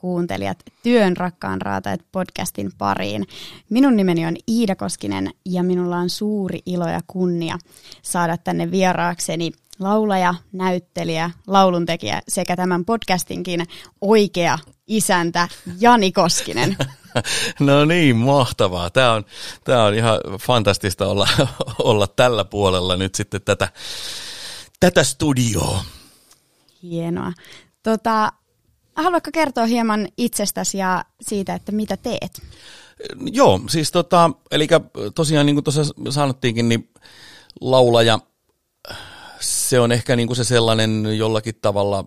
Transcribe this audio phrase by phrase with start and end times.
[0.00, 3.26] Kuuntelijat Työn rakkaan raatajat podcastin pariin.
[3.70, 7.58] Minun nimeni on Iida Koskinen ja minulla on suuri ilo ja kunnia
[8.02, 13.66] saada tänne vieraakseni laulaja, näyttelijä, lauluntekijä sekä tämän podcastinkin
[14.00, 15.48] oikea isäntä
[15.80, 16.76] Jani Koskinen.
[17.60, 18.90] No niin, mahtavaa.
[18.90, 19.24] Tämä on,
[19.64, 21.28] tämä on ihan fantastista olla,
[21.78, 23.68] olla tällä puolella nyt sitten tätä,
[24.80, 25.84] tätä studioa.
[26.82, 27.32] Hienoa.
[27.82, 28.32] Tota,
[28.96, 32.42] haluatko kertoa hieman itsestäsi ja siitä, että mitä teet?
[33.32, 34.68] Joo, siis tota, eli
[35.14, 36.90] tosiaan niin kuin tuossa sanottiinkin, niin
[37.60, 38.18] laulaja,
[39.40, 42.04] se on ehkä niin kuin se sellainen jollakin tavalla,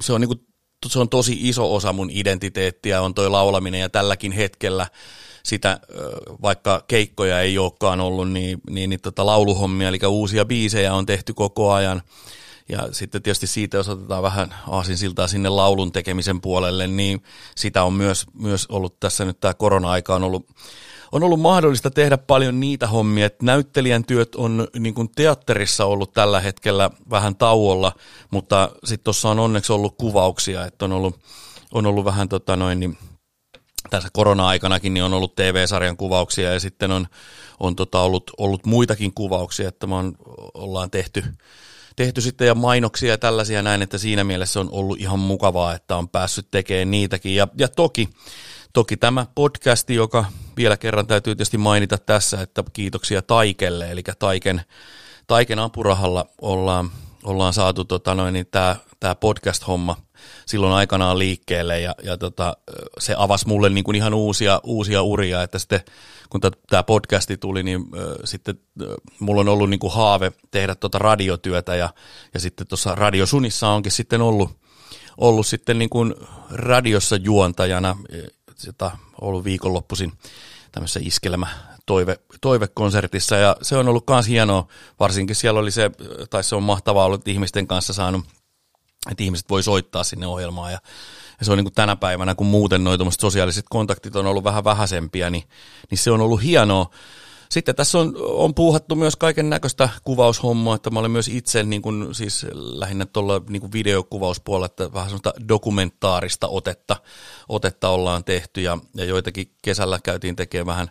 [0.00, 0.46] se on, niin kuin,
[0.86, 4.86] se on tosi iso osa mun identiteettiä, on toi laulaminen ja tälläkin hetkellä
[5.42, 5.80] sitä,
[6.42, 11.34] vaikka keikkoja ei olekaan ollut, niin, niin, niin tota lauluhommia, eli uusia biisejä on tehty
[11.34, 12.02] koko ajan–
[12.68, 17.22] ja sitten tietysti siitä, jos otetaan vähän aasinsiltaa sinne laulun tekemisen puolelle, niin
[17.56, 20.48] sitä on myös, myös ollut tässä nyt tämä korona-aika on ollut,
[21.12, 26.12] on ollut mahdollista tehdä paljon niitä hommia, että näyttelijän työt on niin kuin teatterissa ollut
[26.12, 27.92] tällä hetkellä vähän tauolla,
[28.30, 31.20] mutta sitten tuossa on onneksi ollut kuvauksia, että on ollut,
[31.72, 32.98] on ollut vähän tota noin, niin
[33.90, 37.06] tässä korona-aikanakin niin on ollut TV-sarjan kuvauksia ja sitten on,
[37.60, 40.14] on tota ollut, ollut muitakin kuvauksia, että me on,
[40.54, 41.24] ollaan tehty,
[41.96, 45.96] tehty sitten ja mainoksia ja tällaisia näin, että siinä mielessä on ollut ihan mukavaa, että
[45.96, 47.34] on päässyt tekemään niitäkin.
[47.34, 48.08] Ja, ja toki,
[48.72, 50.24] toki tämä podcasti, joka
[50.56, 54.62] vielä kerran täytyy tietysti mainita tässä, että kiitoksia Taikelle, eli Taiken,
[55.26, 56.90] Taiken apurahalla ollaan,
[57.24, 59.96] ollaan saatu tota noin, niin tämä, tämä podcast-homma
[60.46, 62.56] silloin aikanaan liikkeelle ja, ja tota,
[62.98, 65.80] se avasi mulle niin kuin ihan uusia, uusia uria, että sitten
[66.30, 68.88] kun tämä podcasti tuli, niin äh, sitten äh,
[69.20, 71.90] mulla on ollut niin kuin haave tehdä tuota radiotyötä ja,
[72.34, 74.50] ja sitten tuossa Radiosunissa onkin sitten ollut,
[75.16, 76.14] ollut sitten niin kuin
[76.50, 77.96] radiossa juontajana,
[78.66, 78.90] jota
[79.20, 80.12] ollut viikonloppuisin
[80.72, 81.46] tämmöisessä iskelmä
[81.86, 83.36] toive, toivekonsertissa.
[83.36, 84.66] Ja se on ollut myös hienoa,
[85.00, 85.90] varsinkin siellä oli se,
[86.30, 88.24] tai se on mahtavaa ollut ihmisten kanssa saanut
[89.10, 90.78] että ihmiset voi soittaa sinne ohjelmaan ja,
[91.38, 94.64] ja se on niin kuin tänä päivänä, kun muuten noin sosiaaliset kontaktit on ollut vähän
[94.64, 95.44] vähäisempiä, niin,
[95.90, 96.90] niin se on ollut hienoa.
[97.48, 101.82] Sitten tässä on, on puuhattu myös kaiken näköistä kuvaushommaa, että mä olen myös itse niin
[101.82, 106.96] kuin, siis lähinnä tuolla niin videokuvauspuolella, että vähän sellaista dokumentaarista otetta,
[107.48, 110.90] otetta ollaan tehty ja, ja joitakin kesällä käytiin tekemään vähän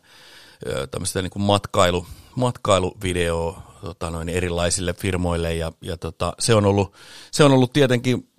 [0.91, 6.93] tämmöistä niin kuin matkailu, matkailuvideoa tota noin, erilaisille firmoille ja, ja tota, se, on ollut,
[7.31, 8.29] se on ollut tietenkin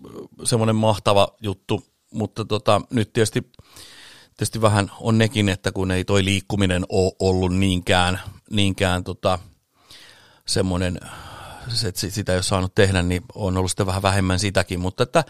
[0.45, 3.53] semmoinen mahtava juttu, mutta tota, nyt tietysti,
[4.37, 8.21] tietysti vähän on nekin, että kun ei toi liikkuminen ole ollut niinkään,
[8.51, 9.39] niinkään tota,
[10.47, 11.01] semmoinen,
[11.87, 15.25] että sitä ei ole saanut tehdä, niin on ollut sitten vähän vähemmän sitäkin, mutta että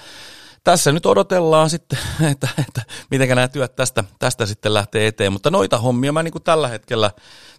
[0.65, 1.99] tässä nyt odotellaan sitten,
[2.31, 6.33] että, että miten nämä työt tästä, tästä sitten lähtee eteen, mutta noita hommia mä niin
[6.33, 7.11] kuin tällä, hetkellä,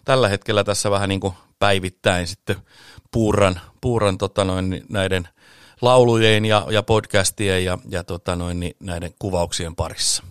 [0.04, 2.56] tällä hetkellä tässä vähän niin kuin päivittäin sitten
[3.10, 5.28] puuran, puuran tota noin, näiden
[5.82, 10.22] laulujen ja, ja podcastien ja, ja tota noin, niin näiden kuvauksien parissa.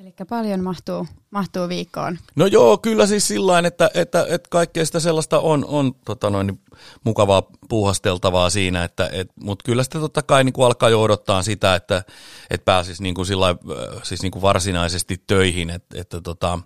[0.00, 2.18] Eli paljon mahtuu, mahtuu viikkoon.
[2.36, 6.60] No joo, kyllä siis sillä että, että, että kaikkea sitä sellaista on, on tota noin,
[7.04, 11.42] mukavaa puuhasteltavaa siinä, että, et, mutta kyllä sitä totta kai niin kuin alkaa jo odottaa
[11.42, 12.02] sitä, että,
[12.50, 13.56] että pääsisi niin kuin sillä,
[14.02, 16.58] siis niin kuin varsinaisesti töihin, että, että, tota,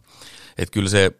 [0.58, 1.12] että kyllä se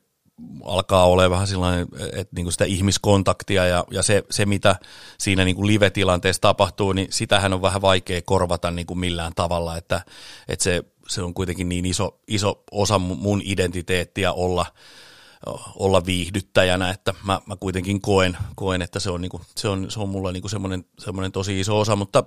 [0.64, 4.76] alkaa olla vähän sellainen, että niin kuin sitä ihmiskontaktia ja, ja se, se, mitä
[5.18, 9.76] siinä niin kuin live-tilanteessa tapahtuu, niin sitähän on vähän vaikea korvata niin kuin millään tavalla,
[9.76, 10.00] että,
[10.48, 14.66] että se, se on kuitenkin niin iso, iso osa mun identiteettiä olla,
[15.76, 20.00] olla viihdyttäjänä, että mä, mä kuitenkin koen, koen että se on, niinku, se on, se
[20.00, 22.24] on mulla niinku semmoinen, semmoinen tosi iso osa, mutta,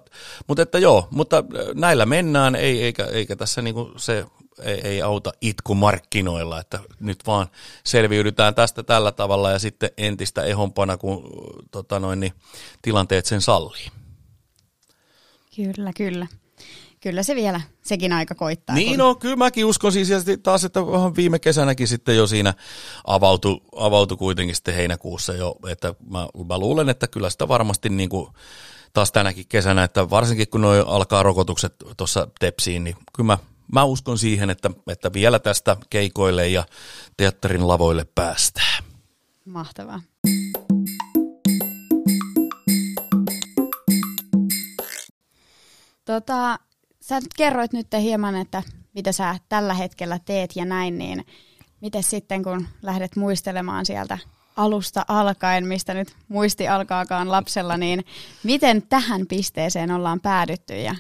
[0.48, 1.44] mutta että joo, mutta
[1.74, 4.26] näillä mennään, ei, eikä, eikä tässä niinku se
[4.62, 7.48] ei, ei auta itku markkinoilla, että nyt vaan
[7.84, 11.30] selviydytään tästä tällä tavalla ja sitten entistä ehompana, kun
[11.72, 12.34] tota noin, niin,
[12.82, 13.88] tilanteet sen sallii.
[15.56, 16.28] Kyllä, kyllä.
[17.02, 18.76] Kyllä se vielä, sekin aika koittaa.
[18.76, 18.98] Niin kun...
[18.98, 20.10] no, kyllä mäkin uskon siis
[20.44, 20.80] taas, että
[21.16, 22.54] viime kesänäkin sitten jo siinä
[23.08, 28.10] avautui, avautui kuitenkin sitten heinäkuussa jo, että mä, mä luulen, että kyllä sitä varmasti niin
[28.10, 28.28] kuin
[28.94, 33.38] taas tänäkin kesänä, että varsinkin kun noi alkaa rokotukset tuossa tepsiin, niin kyllä mä
[33.74, 36.64] mä uskon siihen, että, että vielä tästä keikoille ja
[37.18, 38.84] teatterin lavoille päästään.
[39.46, 40.02] Mahtavaa.
[46.06, 46.60] Tota,
[47.08, 48.64] sä kerroit nyt hieman, että
[48.94, 51.26] mitä sä tällä hetkellä teet ja näin, niin
[51.82, 54.18] miten sitten kun lähdet muistelemaan sieltä
[54.56, 58.06] alusta alkaen, mistä nyt muisti alkaakaan lapsella, niin
[58.44, 60.96] miten tähän pisteeseen ollaan päädytty ja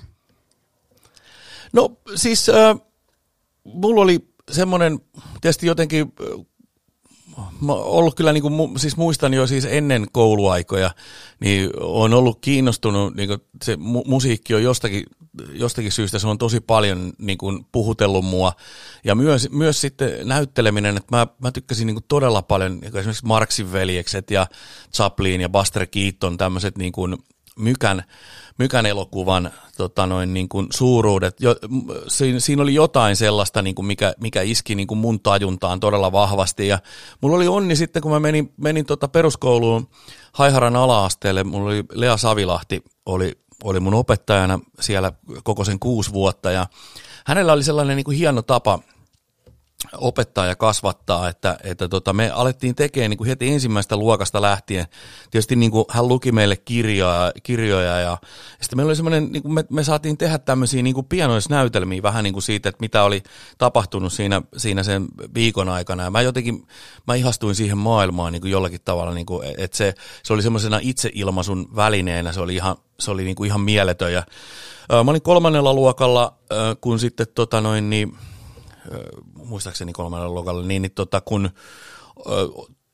[1.74, 2.78] No siis äh,
[3.64, 5.00] mulla oli semmoinen,
[5.42, 6.14] tietysti jotenkin
[7.62, 10.92] mä ollut kyllä, niin kuin, siis muistan jo siis ennen kouluaikoja,
[11.40, 15.04] niin on ollut kiinnostunut, niin kuin se mu- musiikki on jostakin,
[15.54, 18.54] jostakin syystä, se on tosi paljon niin kuin, puhutellut mua.
[19.04, 23.00] Ja myös, myös sitten näytteleminen, että mä, mä tykkäsin niin kuin, todella paljon, niin kuin
[23.00, 24.48] esimerkiksi Marksin veljekset ja
[24.94, 27.18] Chaplin ja Buster Keaton, tämmöiset niin kuin,
[27.58, 28.04] mykän,
[28.58, 31.42] mykän elokuvan tota noin, niin kuin suuruudet.
[31.42, 31.56] Jo,
[32.08, 36.12] siinä, siinä, oli jotain sellaista, niin kuin mikä, mikä iski niin kuin mun tajuntaan todella
[36.12, 36.68] vahvasti.
[36.68, 36.80] Ja
[37.22, 39.90] mulla oli onni sitten, kun mä menin, menin tota peruskouluun
[40.34, 43.32] Haiharan ala-asteelle, mulla oli Lea Savilahti, oli,
[43.64, 45.12] oli mun opettajana siellä
[45.44, 46.52] koko sen kuusi vuotta.
[46.52, 46.68] Ja
[47.26, 48.80] hänellä oli sellainen niin kuin hieno tapa–
[49.98, 54.86] opettaa ja kasvattaa, että, että tota, me alettiin tekemään niin kuin heti ensimmäistä luokasta lähtien.
[55.32, 58.18] Tietysti niin kuin hän luki meille kirjoja, kirjoja ja
[58.62, 62.24] sitten meillä oli semmoinen, niin kuin me, me saatiin tehdä tämmöisiä niin kuin pienoisnäytelmiä vähän
[62.24, 63.24] niin kuin siitä, että mitä oli
[63.58, 66.04] tapahtunut siinä, siinä sen viikon aikana.
[66.04, 66.68] Ja mä jotenkin,
[67.08, 70.80] mä ihastuin siihen maailmaan niin kuin jollakin tavalla, niin kuin, että se, se oli semmoisena
[70.82, 74.14] itseilmaisun välineenä, se oli ihan, se oli niin kuin ihan mieletön.
[74.14, 74.24] Ja,
[75.04, 76.38] mä olin kolmannella luokalla,
[76.82, 78.18] kun sitten tota noin, niin,
[79.34, 81.50] muistaakseni kolmannella luokalla, niin, niin tota, kun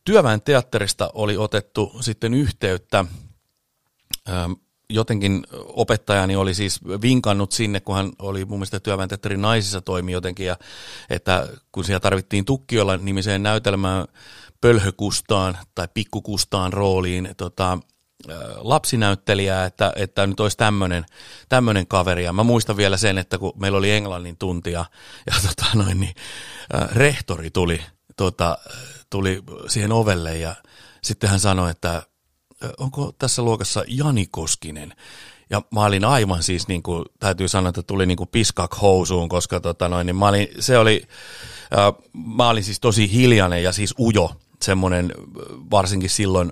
[0.06, 3.06] työväen teatterista oli otettu sitten yhteyttä,
[4.90, 10.12] jotenkin opettajani oli siis vinkannut sinne, kun hän oli mun mielestä työväen teatterin naisissa toimi
[10.12, 10.58] jotenkin, ja
[11.10, 14.08] että kun siellä tarvittiin Tukkiolla nimiseen näytelmään
[14.62, 17.80] pölhökustaan tai pikkukustaan rooliin tota,
[18.58, 21.06] lapsinäyttelijää, että, että nyt olisi tämmöinen,
[21.50, 22.24] tämmöinen kaveri.
[22.24, 24.86] Ja mä muistan vielä sen, että kun meillä oli englannin tuntia
[25.26, 26.16] ja tota noin, niin,
[26.76, 27.82] äh, rehtori tuli,
[28.16, 28.58] tota,
[29.10, 30.56] tuli siihen ovelle ja
[31.02, 32.04] sitten hän sanoi, että
[32.78, 34.94] onko tässä luokassa Jani Koskinen?
[35.50, 39.30] Ja mä olin aivan siis, niin kuin, täytyy sanoa, että tuli niin kuin piskak housuun,
[39.30, 41.04] koska tota noin, niin mä olin, se oli,
[41.78, 41.94] äh,
[42.38, 44.32] mä olin siis tosi hiljainen ja siis ujo,
[44.62, 45.14] semmoinen
[45.72, 46.52] varsinkin silloin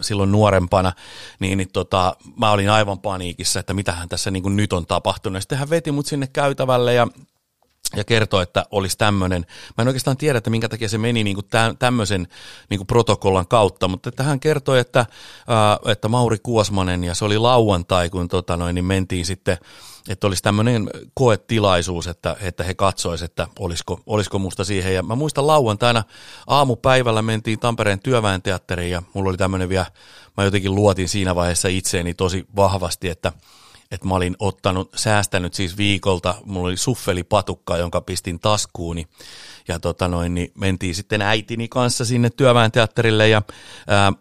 [0.00, 0.92] silloin nuorempana,
[1.38, 5.42] niin, niin tota, mä olin aivan paniikissa, että mitähän tässä niin kuin nyt on tapahtunut.
[5.42, 7.06] Sitten hän veti mut sinne käytävälle ja
[7.96, 9.46] ja kertoi, että olisi tämmöinen.
[9.78, 11.46] Mä en oikeastaan tiedä, että minkä takia se meni niin kuin
[11.78, 12.28] tämmöisen
[12.70, 15.06] niin kuin protokollan kautta, mutta että hän kertoi, että,
[15.48, 19.58] ää, että Mauri Kuosmanen, ja se oli lauantai, kun tota noin, niin mentiin sitten
[20.08, 24.94] että olisi tämmöinen koetilaisuus, että, että he katsoisivat, että olisiko, olisiko musta siihen.
[24.94, 26.04] Ja mä muistan lauantaina
[26.46, 29.86] aamupäivällä mentiin Tampereen työväen teatteriin ja mulla oli tämmöinen vielä,
[30.36, 33.32] mä jotenkin luotin siinä vaiheessa itseeni tosi vahvasti, että,
[33.90, 39.06] että mä olin ottanut, säästänyt siis viikolta, mulla oli suffelipatukka, jonka pistin taskuuni
[39.68, 43.42] ja tota noin, niin mentiin sitten äitini kanssa sinne työväen teatterille ja
[43.86, 44.12] ää,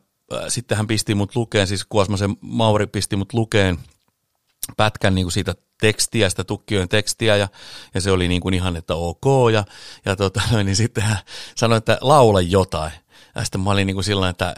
[0.47, 3.77] sitten hän pisti mut lukeen, siis Kuosmasen Mauri pisti mut lukeen
[4.77, 7.47] pätkän niin kuin siitä tekstiä, sitä tukkijoen tekstiä ja,
[7.93, 9.63] ja se oli niin kuin ihan, että ok ja,
[10.05, 11.17] ja tota, niin sitten hän
[11.55, 12.91] sanoi, että laula jotain.
[13.39, 14.55] Ja sitten mä olin niin kuin sillä että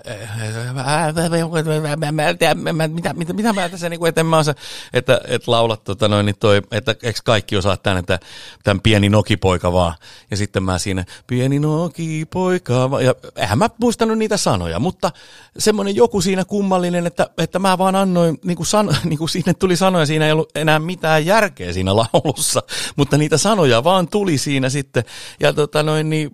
[2.88, 4.54] mitä, mitä, mitä mä tässä, niin kuin, että en mä osaa,
[4.94, 8.20] että, että laulat, tota noin, niin toi, että eikö kaikki osaa tämän, että
[8.64, 9.94] tämän pieni nokipoika vaan.
[10.32, 13.06] Ja sitten mä siinä, pieni nokipoika vaan.
[13.06, 15.12] Ja eihän mä muistanut niitä sanoja, mutta
[15.58, 19.54] semmoinen joku siinä kummallinen, että, että mä vaan annoin, niin kuin, san, niin kuin siinä
[19.54, 22.64] tuli sanoja, siinä ei ollut enää mitään järkeä siinä laulussa,
[22.96, 25.04] mutta niitä sanoja vaan tuli siinä sitten.
[25.40, 26.30] Ja tota noin, niin,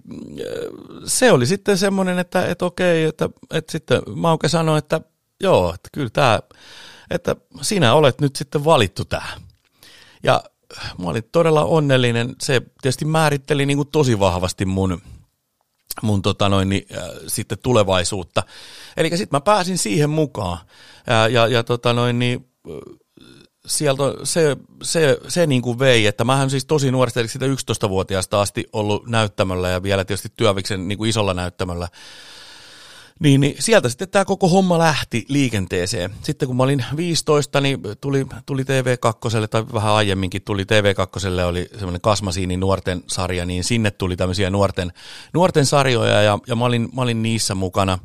[1.06, 5.02] se oli sitten semmoinen, että, että okei, että, että sitten Mauke sanoi, että
[5.42, 6.40] joo, että kyllä tämä,
[7.12, 9.42] että sinä olet nyt sitten valittu tähän.
[10.24, 10.44] Ja
[10.98, 12.36] mä olin todella onnellinen.
[12.42, 15.02] Se tietysti määritteli niin kuin tosi vahvasti mun,
[16.02, 18.44] mun tota noin, niin, äh, sitten tulevaisuutta.
[18.98, 20.58] Eli sitten mä pääsin siihen mukaan.
[21.08, 22.50] Ja, ja, ja tota noin, niin,
[23.68, 28.42] sieltä se, se, se niin kuin vei, että mähän siis tosi nuoresta, eli sitä 11-vuotiaasta
[28.42, 31.88] asti ollut näyttämöllä ja vielä tietysti työviksen niin kuin isolla näyttämöllä.
[33.20, 36.16] Niin, niin sieltä sitten tämä koko homma lähti liikenteeseen.
[36.24, 41.70] Sitten kun mä olin 15, niin tuli, tuli TV2, tai vähän aiemminkin tuli TV2, oli
[41.72, 44.94] semmoinen Kasmasiini nuorten sarja, niin sinne tuli tämmöisiä nuorten,
[45.34, 48.00] nuorten sarjoja, ja, ja mä, olin, mä olin niissä mukana,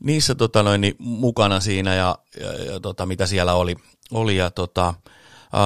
[0.00, 3.76] niissä tota noin, niin mukana siinä, ja, ja, ja tota, mitä siellä oli,
[4.10, 4.94] oli ja tota,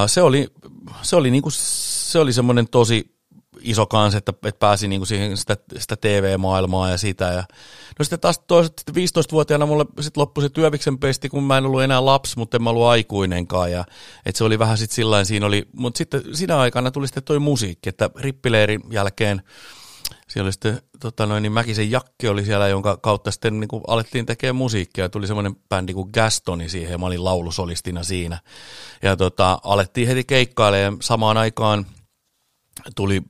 [0.07, 0.49] se oli,
[1.03, 3.15] se oli, niinku, se oli semmoinen tosi
[3.61, 7.25] iso kans, että, että pääsi niinku siihen sitä, sitä TV-maailmaa ja sitä.
[7.25, 7.45] Ja,
[7.99, 11.83] no sitten taas toisaalta 15-vuotiaana mulle sit loppui se työviksen pesti, kun mä en ollut
[11.83, 13.73] enää lapsi, mutta en mä ollut aikuinenkaan.
[13.73, 13.85] Ja,
[14.27, 17.39] että se oli vähän sitten sillä siinä oli, mutta sitten siinä aikana tuli sitten toi
[17.39, 19.43] musiikki, että rippileirin jälkeen
[20.29, 24.27] siellä oli sitten tota noin, niin Mäkisen Jakke oli siellä, jonka kautta sitten niin alettiin
[24.27, 25.09] tekemään musiikkia.
[25.09, 28.39] Tuli semmoinen bändi kuin Gastoni siihen ja mä olin laulusolistina siinä.
[29.03, 31.87] Ja tota, alettiin heti keikkailemaan samaan aikaan–
[32.97, 33.23] tuli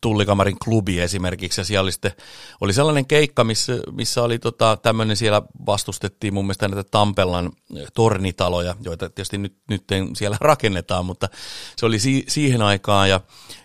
[0.00, 2.12] Tullikamarin klubi esimerkiksi, ja siellä oli, sitten,
[2.60, 7.52] oli sellainen keikka, missä, missä oli tota, tämmöinen, siellä vastustettiin mun mielestä näitä Tampellan
[7.94, 9.84] tornitaloja, joita tietysti nyt, nyt
[10.14, 11.28] siellä rakennetaan, mutta
[11.76, 13.20] se oli si, siihen aikaan, ja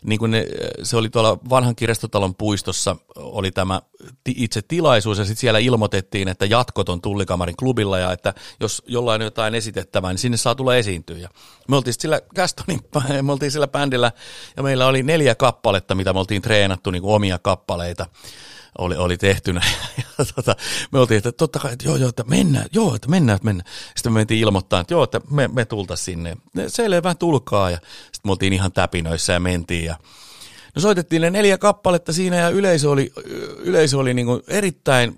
[0.05, 0.45] niin kuin ne,
[0.83, 3.81] se oli tuolla vanhan kirjastotalon puistossa, oli tämä
[4.35, 9.21] itse tilaisuus, ja sitten siellä ilmoitettiin, että jatkot on Tullikamarin klubilla, ja että jos jollain
[9.21, 11.17] on jotain esitettävää, niin sinne saa tulla esiintyä.
[11.17, 11.29] Ja
[11.67, 12.79] me oltiin sillä Gastonin,
[13.25, 14.11] me oltiin sillä bändillä,
[14.57, 18.05] ja meillä oli neljä kappaletta, mitä me oltiin treenattu, niin kuin omia kappaleita
[18.77, 19.61] oli, oli tehtynä.
[20.17, 20.55] Ja tota,
[20.91, 23.69] me oltiin, että totta kai, että joo, joo, että mennään, joo, että mennään, että mennään.
[23.95, 26.37] Sitten me mentiin ilmoittaa, että joo, että me, me tultaisiin sinne.
[26.67, 27.69] Selvä, tulkaa.
[27.69, 29.85] Ja sitten me oltiin ihan täpinöissä ja mentiin.
[29.85, 29.97] Ja
[30.75, 33.11] no soitettiin ne neljä kappaletta siinä ja yleisö oli,
[33.59, 35.15] yleisö oli niin erittäin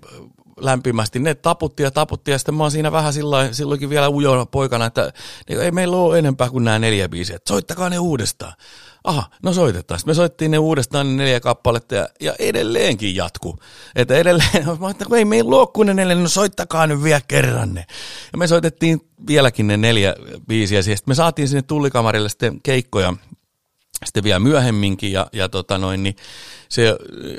[0.56, 1.18] lämpimästi.
[1.18, 4.86] Ne taputti ja taputti ja sitten mä oon siinä vähän silloin, silloinkin vielä ujona poikana,
[4.86, 5.12] että
[5.48, 7.38] ei meillä ole enempää kuin nämä neljä biisiä.
[7.48, 8.52] Soittakaa ne uudestaan
[9.04, 10.00] aha, no soitetaan.
[10.00, 13.58] Sitten me soittiin ne uudestaan ne neljä kappaletta ja, ja edelleenkin jatku.
[13.96, 17.74] Että edelleen, mä että ei meillä ole kuin ne neljä, no soittakaa nyt vielä kerran
[17.74, 17.84] ne.
[18.32, 20.14] Ja me soitettiin vieläkin ne neljä
[20.48, 20.82] biisiä.
[20.82, 23.14] Sitten me saatiin sinne tullikamarille sitten keikkoja
[24.04, 26.16] sitten vielä myöhemminkin ja, ja tota noin, niin
[26.68, 26.96] se,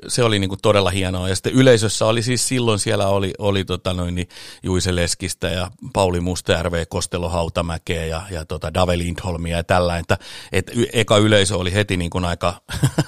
[0.07, 1.29] se oli niin kuin todella hienoa.
[1.29, 4.29] Ja sitten yleisössä oli siis silloin siellä oli, oli tota noin, niin
[4.63, 10.17] Juise Leskistä ja Pauli Mustajärveä, Kostelo Hautamäkeä ja, ja tota Dave Lindholmia ja tällä, että,
[10.51, 12.62] että eka yleisö oli heti niin kuin aika,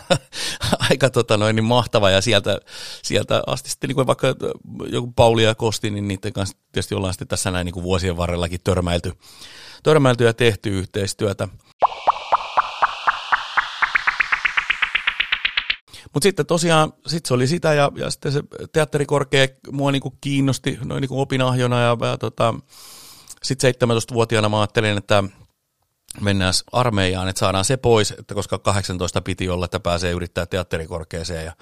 [0.90, 2.60] aika tota noin, niin mahtava ja sieltä,
[3.04, 4.36] sieltä asti sitten niin kuin vaikka
[4.90, 8.18] joku Pauli ja Kosti, niin niiden kanssa tietysti ollaan sitten tässä näin niin kuin vuosien
[8.18, 9.14] varrellakin törmäilty,
[9.84, 11.48] törmäilty ja tehty yhteistyötä.
[16.18, 20.80] Mutta sitten tosiaan, sit se oli sitä ja, ja sitten se teatterikorkea mua niinku kiinnosti
[20.84, 22.54] noin niinku opinahjona ja, ja tota,
[23.44, 25.24] sitten 17-vuotiaana mä ajattelin, että
[26.22, 31.46] mennään armeijaan, että saadaan se pois, että koska 18 piti olla, että pääsee yrittää teatterikorkeeseen.
[31.46, 31.54] Ja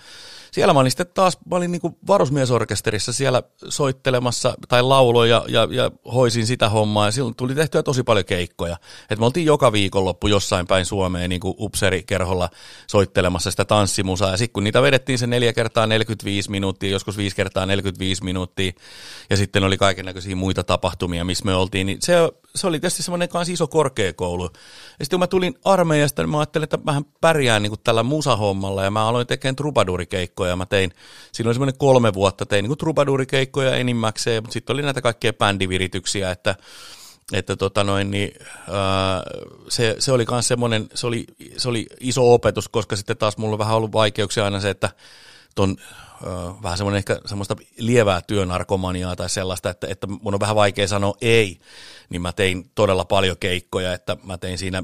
[0.52, 5.84] siellä mä olin sitten taas, mä olin niin varusmiesorkesterissa siellä soittelemassa tai lauloja ja, ja,
[5.84, 7.06] ja hoisin sitä hommaa.
[7.06, 8.78] Ja silloin tuli tehtyä tosi paljon keikkoja.
[9.10, 12.50] Et me oltiin joka viikonloppu jossain päin Suomeen niin upserikerholla
[12.88, 14.32] soittelemassa sitä tanssimusaa.
[14.32, 18.72] Ja sitten kun niitä vedettiin se neljä kertaa 45 minuuttia, joskus viisi kertaa 45 minuuttia,
[19.30, 22.16] ja sitten oli kaiken näköisiä muita tapahtumia, missä me oltiin, niin se,
[22.56, 24.44] se oli tietysti semmoinen kanssa iso korkeakoulu.
[24.44, 28.04] Ja sitten kun mä tulin armeijasta, niin mä ajattelin, että mähän pärjään niin kuin tällä
[28.04, 30.56] musahommalla, ja mä aloin tekemään trubadurikeikkoja keikkoja.
[30.56, 30.92] Mä tein,
[31.32, 36.32] siinä oli semmoinen kolme vuotta, tein niin trubadurikeikkoja enimmäkseen, mutta sitten oli näitä kaikkia bändivirityksiä,
[36.32, 36.56] että
[37.34, 38.32] että tota noin, niin,
[38.72, 39.24] ää,
[39.70, 41.26] se, se, oli myös semmoinen, se oli,
[41.58, 44.90] se oli iso opetus, koska sitten taas mulla on vähän ollut vaikeuksia aina se, että
[45.56, 45.78] ton,
[46.64, 51.14] vähän semmoinen ehkä semmoista lievää työnarkomaniaa tai sellaista, että, että mun on vähän vaikea sanoa
[51.22, 51.60] ei,
[52.10, 54.84] niin mä tein todella paljon keikkoja, että mä tein siinä,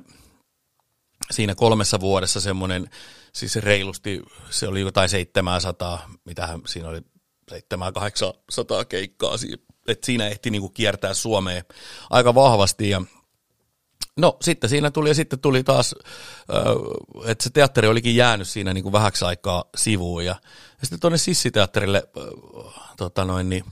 [1.31, 2.89] siinä kolmessa vuodessa semmoinen
[3.33, 7.01] siis reilusti, se oli jotain 700, mitähän siinä oli
[7.51, 7.55] 700-800
[8.89, 9.35] keikkaa,
[9.87, 11.63] että siinä ehti niinku kiertää Suomeen
[12.09, 13.01] aika vahvasti ja
[14.21, 15.95] No sitten siinä tuli ja sitten tuli taas,
[17.25, 20.35] että se teatteri olikin jäänyt siinä niin kuin vähäksi aikaa sivuun ja,
[20.81, 22.03] ja sitten tuonne Sissiteatterille
[22.97, 23.65] tota noin, niin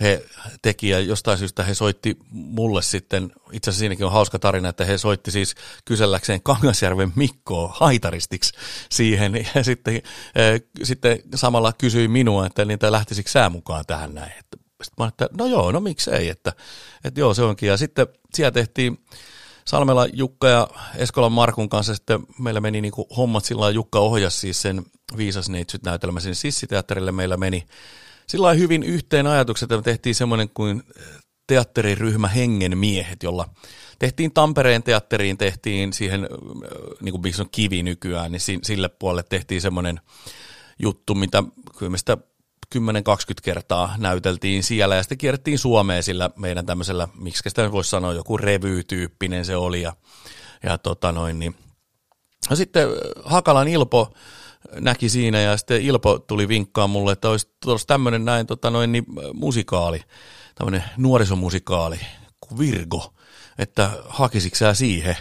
[0.00, 0.24] he
[0.62, 4.84] teki ja jostain syystä he soitti mulle sitten, itse asiassa siinäkin on hauska tarina, että
[4.84, 5.54] he soitti siis
[5.84, 8.52] kyselläkseen Kangasjärven Mikkoa haitaristiksi
[8.90, 10.02] siihen ja sitten,
[10.82, 14.32] sitten samalla kysyi minua, että niitä lähtisikö sää mukaan tähän näin.
[14.82, 16.52] Sitten mä että no joo, no miksei, että,
[17.04, 18.98] että joo se onkin ja sitten siellä tehtiin
[19.68, 24.38] Salmela Jukka ja Eskolan Markun kanssa sitten meillä meni niin kuin hommat sillä Jukka ohjasi
[24.38, 24.82] siis sen
[25.16, 27.12] Viisasneitsyt näytelmä sinne Sissiteatterille.
[27.12, 27.66] Meillä meni
[28.26, 30.82] sillä hyvin yhteen ajatukset, että me tehtiin semmoinen kuin
[31.46, 33.48] teatteriryhmä Hengen miehet, jolla
[33.98, 36.28] tehtiin Tampereen teatteriin, tehtiin siihen,
[37.00, 40.00] niin kuin on kivi nykyään, niin sille puolelle tehtiin semmoinen
[40.78, 41.42] juttu, mitä
[41.78, 42.18] kyllä me sitä
[42.74, 42.78] 10-20
[43.42, 48.38] kertaa näyteltiin siellä ja sitten kierrettiin Suomeen sillä meidän tämmöisellä, miksi sitä voisi sanoa, joku
[48.38, 49.92] revy-tyyppinen se oli ja,
[50.62, 51.54] ja tota noin, niin.
[52.50, 52.88] No sitten
[53.24, 54.12] Hakalan Ilpo
[54.80, 59.04] näki siinä ja sitten Ilpo tuli vinkkaan mulle, että olisi, tämmöinen näin tota noin, niin,
[59.34, 60.00] musikaali,
[60.54, 62.00] tämmöinen nuorisomusikaali
[62.40, 63.14] kuin Virgo,
[63.58, 65.16] että hakisitko sä siihen?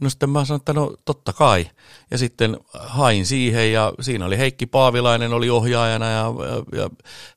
[0.00, 1.70] No sitten mä sanoin, että no totta kai.
[2.10, 6.24] Ja sitten hain siihen ja siinä oli Heikki Paavilainen oli ohjaajana ja,
[6.72, 6.90] ja, ja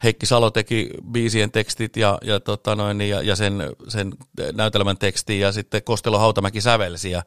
[0.03, 4.13] Heikki Salo teki biisien tekstit ja, ja, tota noin, ja, ja sen, sen
[4.53, 7.11] näytelmän tekstin ja sitten Kostelo Hautamäki sävelsi.
[7.11, 7.23] Ja,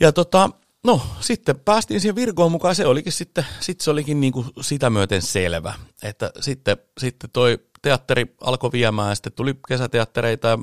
[0.00, 0.50] ja tota,
[0.84, 4.90] No, sitten päästiin siihen Virgoon mukaan, se olikin sitten, sitten se olikin niin kuin sitä
[4.90, 10.58] myöten selvä, että sitten, sitten toi teatteri alkoi viemään ja sitten tuli kesäteattereita ja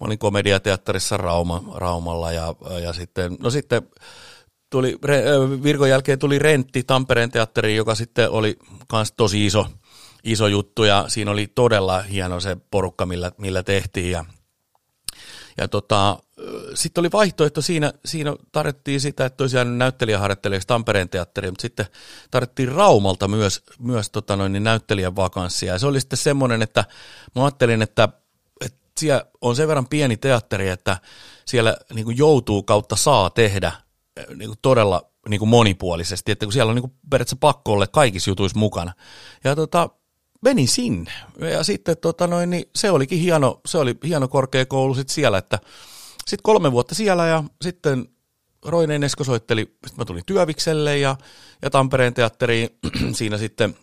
[0.00, 3.82] mä olin komediateatterissa Rauma, Raumalla ja, ja sitten, no sitten
[4.70, 4.98] tuli,
[5.62, 8.56] Virkon jälkeen tuli Rentti Tampereen teatteri, joka sitten oli
[8.92, 9.66] myös tosi iso,
[10.24, 14.24] iso juttu ja siinä oli todella hieno se porukka, millä, millä tehtiin ja,
[15.58, 16.18] ja tota,
[16.74, 21.86] sitten oli vaihtoehto siinä, siinä tarjottiin sitä, että tosiaan näyttelijäharjoittelijaksi Tampereen teatteri, mutta sitten
[22.30, 25.72] tarjottiin Raumalta myös, myös tota noin, niin näyttelijän vakanssia.
[25.72, 26.84] Ja se oli sitten semmoinen, että
[27.34, 28.08] mä ajattelin, että
[29.00, 30.98] siellä on sen verran pieni teatteri, että
[31.46, 33.72] siellä niin kuin joutuu kautta saa tehdä
[34.34, 37.86] niin kuin todella niin kuin monipuolisesti, että kun siellä on niin kuin periaatteessa pakko olla
[37.86, 38.92] kaikissa jutuissa mukana.
[39.44, 39.90] Ja tota,
[40.42, 41.12] menin sinne.
[41.38, 45.58] Ja sitten tota noin, niin se olikin hieno, se oli hieno korkeakoulu sitten siellä, että
[46.18, 48.08] sitten kolme vuotta siellä ja sitten
[48.64, 51.16] Roineen Esko soitteli, sitten mä tulin Työvikselle ja,
[51.62, 52.68] ja Tampereen teatteriin
[53.12, 53.76] siinä sitten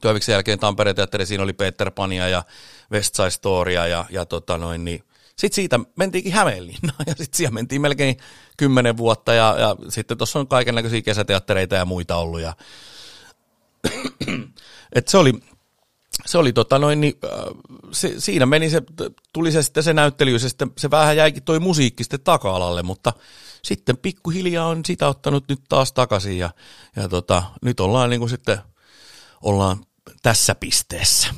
[0.00, 2.44] Työviksen jälkeen Tampereen teatteri, siinä oli Peter Pania ja
[2.92, 5.04] West Side Storya ja, ja tota noin, niin
[5.36, 8.16] sitten siitä mentiinkin Hämeenlinnaan ja sitten siellä mentiin melkein
[8.56, 12.40] kymmenen vuotta ja, ja sitten tuossa on kaiken näköisiä kesäteattereita ja muita ollut.
[12.40, 12.56] Ja
[14.94, 15.32] et se oli,
[16.26, 17.30] se oli tota noin, niin, äh,
[17.92, 18.82] se, siinä meni se,
[19.32, 23.12] tuli se sitten se näyttelyys ja sitten se vähän jäikin toi musiikki sitten taka-alalle, mutta
[23.62, 26.50] sitten pikkuhiljaa on sitä ottanut nyt taas takaisin ja,
[26.96, 28.58] ja tota, nyt ollaan niin kuin sitten,
[29.42, 29.86] ollaan
[30.22, 31.34] tässä pisteessä.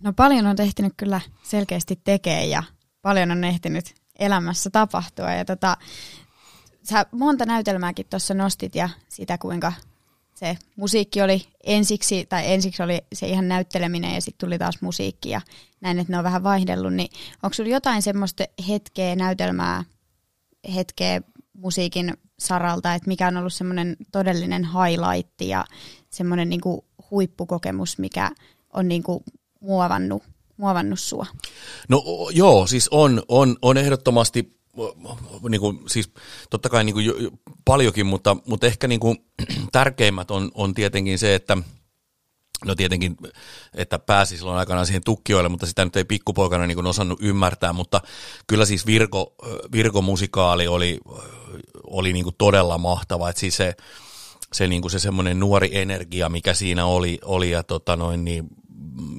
[0.00, 2.62] No paljon on tehtynyt kyllä selkeästi tekee ja
[3.02, 5.32] paljon on ehtinyt elämässä tapahtua.
[5.32, 5.76] Ja tota,
[6.82, 9.72] sä monta näytelmääkin tuossa nostit ja sitä kuinka
[10.34, 15.30] se musiikki oli ensiksi, tai ensiksi oli se ihan näytteleminen ja sitten tuli taas musiikki
[15.30, 15.40] ja
[15.80, 17.08] näin, että ne on vähän vaihdellut, niin
[17.42, 19.84] onko sulla jotain semmoista hetkeä, näytelmää,
[20.74, 21.20] hetkeä
[21.52, 25.64] musiikin saralta, että mikä on ollut semmoinen todellinen highlight ja
[26.10, 28.30] semmoinen niinku huippukokemus, mikä
[28.72, 29.22] on niinku
[29.60, 30.22] muovannut,
[30.56, 31.26] muovannut sua?
[31.88, 34.61] No joo, siis on, on, on ehdottomasti
[35.48, 36.10] niin kuin, siis
[36.50, 37.06] totta kai niin kuin,
[37.64, 39.24] paljonkin, mutta, mutta ehkä niin kuin,
[39.72, 41.56] tärkeimmät on, on tietenkin se, että
[42.64, 43.16] No tietenkin,
[43.74, 48.00] että pääsi silloin aikanaan siihen tukkioille, mutta sitä nyt ei pikkupoikana niin osannut ymmärtää, mutta
[48.46, 49.34] kyllä siis Virko,
[49.72, 51.00] Virko-musikaali oli,
[51.86, 53.74] oli niin kuin todella mahtava, että siis se,
[54.52, 58.48] se, niin kuin se semmoinen nuori energia, mikä siinä oli, oli ja tota noin, niin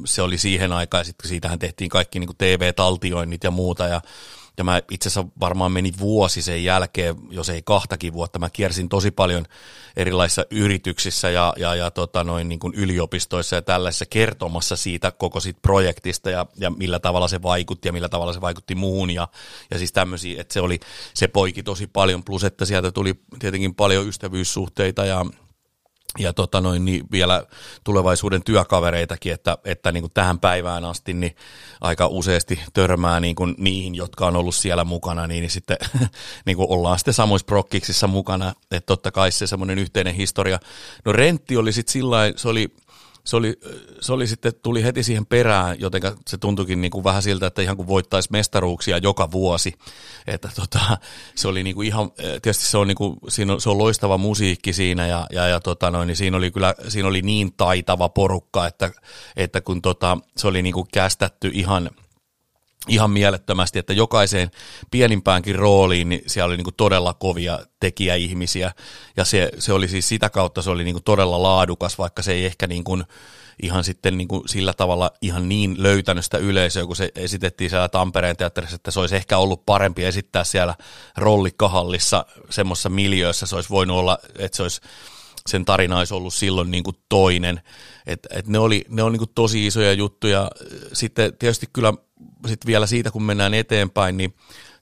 [0.06, 4.02] se oli siihen aikaan, sitten siitähän tehtiin kaikki niin TV-taltioinnit ja muuta, ja
[4.58, 8.40] ja mä itse asiassa varmaan meni vuosi sen jälkeen, jos ei kahtakin vuotta.
[8.40, 9.46] Mä kiersin tosi paljon
[9.96, 15.40] erilaisissa yrityksissä ja, ja, ja tota noin, niin kuin yliopistoissa ja tällaisessa kertomassa siitä koko
[15.40, 19.10] siitä projektista ja, ja millä tavalla se vaikutti ja millä tavalla se vaikutti muuhun.
[19.10, 19.28] Ja,
[19.72, 20.80] ja siis tämmöisiä, että se oli,
[21.14, 25.26] se poiki tosi paljon, plus että sieltä tuli tietenkin paljon ystävyyssuhteita ja,
[26.20, 27.44] ja tota noin, niin vielä
[27.84, 31.36] tulevaisuuden työkavereitakin, että, että niin kuin tähän päivään asti niin
[31.82, 35.78] aika useasti törmää niin kuin niihin, jotka on ollut siellä mukana, niin, niin sitten
[36.46, 40.60] niin kuin ollaan sitten samoissa prokkiksissa mukana, että totta kai se semmoinen yhteinen historia.
[41.06, 42.74] No Rentti oli sitten sillä se oli
[43.26, 43.60] se oli,
[44.02, 47.62] se oli sitten, tuli heti siihen perään, joten se tuntuikin niin kuin vähän siltä, että
[47.62, 49.74] ihan kuin voittaisi mestaruuksia joka vuosi.
[50.28, 50.98] Että tota,
[51.36, 54.18] se oli niin kuin ihan, tietysti se on, niin kuin, siinä on, se on loistava
[54.18, 58.10] musiikki siinä ja, ja, ja tota noin, niin siinä oli kyllä, siinä oli niin taitava
[58.10, 58.92] porukka, että,
[59.36, 61.90] että kun tota, se oli niin kuin kästätty ihan–
[62.88, 64.52] ihan mielettömästi, että jokaiseen
[64.92, 68.72] pienimpäänkin rooliin niin siellä oli niin kuin todella kovia tekijäihmisiä
[69.18, 72.34] ja se, se oli siis sitä kautta se oli niin kuin todella laadukas, vaikka se
[72.34, 73.04] ei ehkä niin kuin
[73.64, 77.90] ihan sitten niin kuin sillä tavalla ihan niin löytänyt sitä yleisöä, kun se esitettiin siellä
[77.90, 80.76] Tampereen teatterissa, että se olisi ehkä ollut parempi esittää siellä
[81.18, 84.82] rollikahallissa semmoisessa miljöössä, se olisi voinut olla, että se olisi
[85.48, 87.62] sen tarina olisi ollut silloin niin kuin toinen.
[88.06, 90.52] Et, et ne oli, ne on niin kuin tosi isoja juttuja.
[90.94, 91.94] Sitten tietysti kyllä
[92.48, 94.34] sit vielä siitä, kun mennään eteenpäin, niin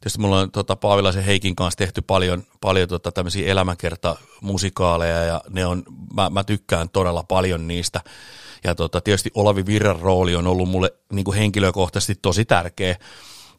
[0.01, 5.65] tietysti mulla on tota, Paavilaisen Heikin kanssa tehty paljon, paljon tota, tämmöisiä elämänkertamusikaaleja ja ne
[5.65, 8.01] on, mä, mä tykkään todella paljon niistä.
[8.63, 12.95] Ja tota, tietysti Olavi Virran rooli on ollut mulle niin kuin henkilökohtaisesti tosi tärkeä.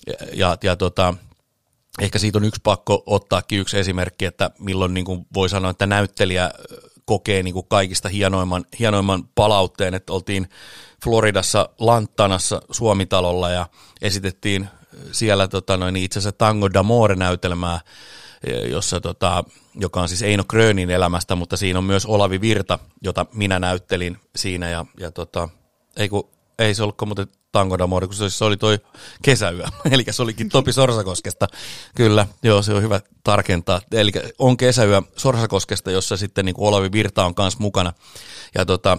[0.06, 1.14] Ja, ja, ja tota,
[2.00, 5.86] ehkä siitä on yksi pakko ottaakin yksi esimerkki, että milloin niin kuin voi sanoa, että
[5.86, 6.50] näyttelijä
[7.04, 10.48] kokee niin kuin kaikista hienoimman, hienoimman palautteen, että oltiin
[11.02, 13.66] Floridassa Lantanassa Suomitalolla ja
[14.02, 14.68] esitettiin
[15.12, 17.80] siellä tota noin, itse asiassa Tango d'Amore-näytelmää,
[18.70, 23.26] jossa, tota, joka on siis Eino Krönin elämästä, mutta siinä on myös Olavi Virta, jota
[23.34, 25.48] minä näyttelin siinä ja, ja tota,
[25.96, 28.78] ei, kun, ei se ollutko muuten Tango d'Amore, kun se oli toi
[29.22, 29.64] kesäyö.
[29.92, 31.48] Eli se olikin Topi Sorsakoskesta.
[31.94, 33.80] Kyllä, joo, se on hyvä tarkentaa.
[33.92, 37.92] Eli on kesäyö Sorsakoskesta, jossa sitten niin Olavi Virta on kanssa mukana.
[38.54, 38.98] Ja tota,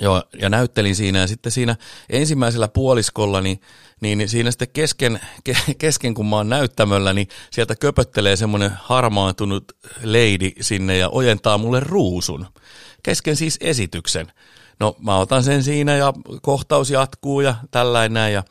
[0.00, 1.76] Joo, ja näyttelin siinä, ja sitten siinä
[2.10, 3.60] ensimmäisellä puoliskolla, niin,
[4.00, 9.72] niin siinä sitten kesken, ke, kesken, kun mä oon näyttämöllä, niin sieltä köpöttelee semmoinen harmaantunut
[10.02, 12.46] leidi sinne ja ojentaa mulle ruusun.
[13.02, 14.32] Kesken siis esityksen.
[14.80, 18.42] No mä otan sen siinä ja kohtaus jatkuu ja tällainen näin ja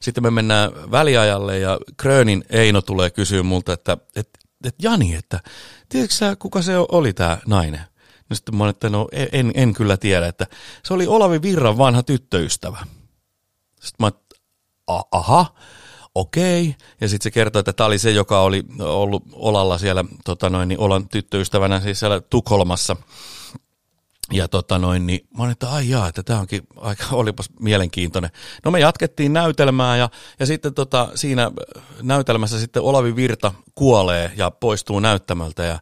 [0.00, 5.40] sitten me mennään väliajalle ja Krönin Eino tulee kysyä multa, että, että, että Jani, että
[5.88, 7.80] tiedätkö sä kuka se oli tämä nainen?
[8.32, 10.46] No sitten mä olin, että no en, en kyllä tiedä, että
[10.84, 12.86] se oli Olavi Virran vanha tyttöystävä.
[13.80, 14.12] Sitten mä
[15.10, 15.46] aha,
[16.14, 16.74] okei.
[17.00, 20.68] Ja sitten se kertoi, että tämä oli se, joka oli ollut Olalla siellä, tota noin,
[20.68, 22.96] niin Olan tyttöystävänä siis siellä Tukholmassa.
[24.32, 28.30] Ja tota noin, niin mä olin, että ai jaa, että tämä onkin aika, olipas mielenkiintoinen.
[28.64, 30.08] No me jatkettiin näytelmää ja,
[30.40, 31.50] ja sitten tota, siinä
[32.02, 35.78] näytelmässä sitten Olavi Virta kuolee ja poistuu näyttämältä ja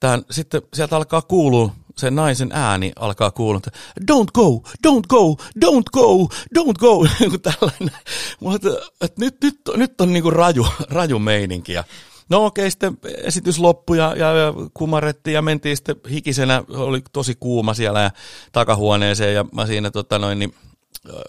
[0.00, 3.80] tämän, sitten sieltä alkaa kuulua, se naisen ääni alkaa kuulua, että
[4.12, 7.06] don't go, don't go, don't go, don't go,
[7.42, 8.00] tällainen.
[8.40, 8.56] Mulla,
[9.00, 11.72] että, nyt, nyt, nyt on niinku raju, raju meininki.
[11.72, 11.84] Ja
[12.30, 17.02] No okei, okay, sitten esitys loppui ja, ja, ja kumarrettiin ja mentiin sitten hikisenä, oli
[17.12, 18.10] tosi kuuma siellä ja
[18.52, 20.54] takahuoneeseen ja mä siinä tota noin, niin,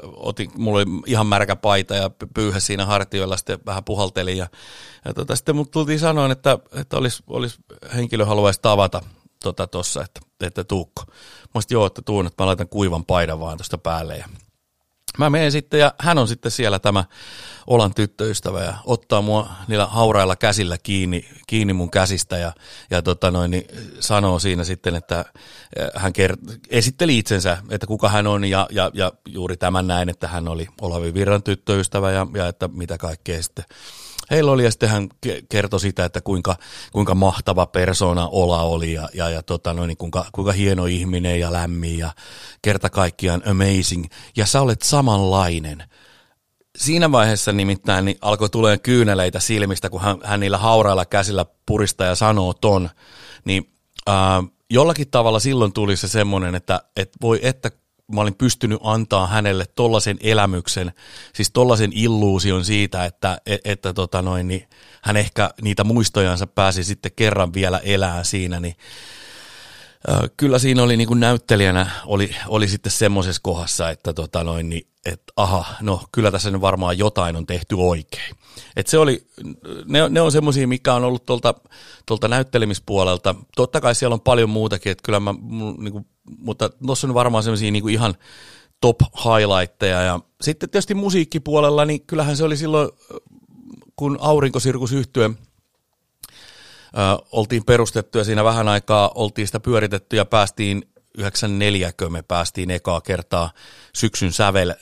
[0.03, 4.47] otin, mulla oli ihan märkä paita ja pyyhä siinä hartioilla, sitten vähän puhaltelin ja,
[5.05, 7.59] ja tota, sitten mut tultiin sanoa, että, että olisi, olisi
[7.95, 9.01] henkilö haluaisi tavata
[9.43, 11.03] tuossa, tota, että, että tuukko.
[11.55, 14.25] Mä joo, että tuun, että mä laitan kuivan paidan vaan tuosta päälle ja
[15.17, 17.03] Mä menen sitten ja hän on sitten siellä tämä
[17.67, 22.53] Olan tyttöystävä ja ottaa mua niillä haurailla käsillä kiinni, kiinni mun käsistä ja,
[22.91, 23.65] ja tota noin, niin
[23.99, 25.25] sanoo siinä sitten, että
[25.95, 30.27] hän kert- esitteli itsensä, että kuka hän on ja, ja, ja juuri tämän näin, että
[30.27, 33.65] hän oli Olavi Virran tyttöystävä ja, ja että mitä kaikkea sitten
[34.29, 35.09] heillä oli ja sitten hän
[35.49, 36.55] kertoi sitä, että kuinka,
[36.91, 41.39] kuinka mahtava persona Ola oli ja, ja, ja tota noin, niin kuinka, kuinka hieno ihminen
[41.39, 42.11] ja lämmin ja
[42.61, 44.05] kerta kaikkiaan amazing.
[44.37, 45.83] Ja sä olet samanlainen.
[46.77, 52.03] Siinä vaiheessa nimittäin niin alkoi tulee kyyneleitä silmistä, kun hän, hän niillä haurailla käsillä purista
[52.03, 52.89] ja sanoo ton,
[53.45, 53.69] niin
[54.07, 57.71] ää, jollakin tavalla silloin tuli se semmoinen, että, että voi että
[58.15, 60.91] mä olin pystynyt antaa hänelle tollaisen elämyksen,
[61.33, 64.67] siis tollaisen illuusion siitä, että, että, että tota noin, niin
[65.01, 68.75] hän ehkä niitä muistojansa pääsi sitten kerran vielä elää siinä, niin
[70.37, 74.87] kyllä siinä oli niin kuin näyttelijänä oli, oli sitten semmoisessa kohdassa, että tota noin, niin,
[75.05, 78.35] että aha, no kyllä tässä nyt varmaan jotain on tehty oikein.
[78.75, 79.25] Et se oli,
[79.85, 81.53] ne, ne on semmoisia, mikä on ollut tuolta,
[82.05, 83.35] tuolta näyttelemispuolelta.
[83.55, 85.35] Totta kai siellä on paljon muutakin, että kyllä mä,
[85.77, 86.05] niin kuin,
[86.37, 88.15] mutta tuossa on varmaan semmoisia niin ihan
[88.81, 90.01] top highlightteja.
[90.01, 92.89] Ja sitten tietysti musiikkipuolella, niin kyllähän se oli silloin,
[93.95, 95.29] kun Aurinkosirkus yhtye
[96.93, 100.83] ö, oltiin perustettu ja siinä vähän aikaa oltiin sitä pyöritetty ja päästiin
[101.17, 103.51] 94 me päästiin ekaa kertaa
[103.93, 104.73] syksyn sävel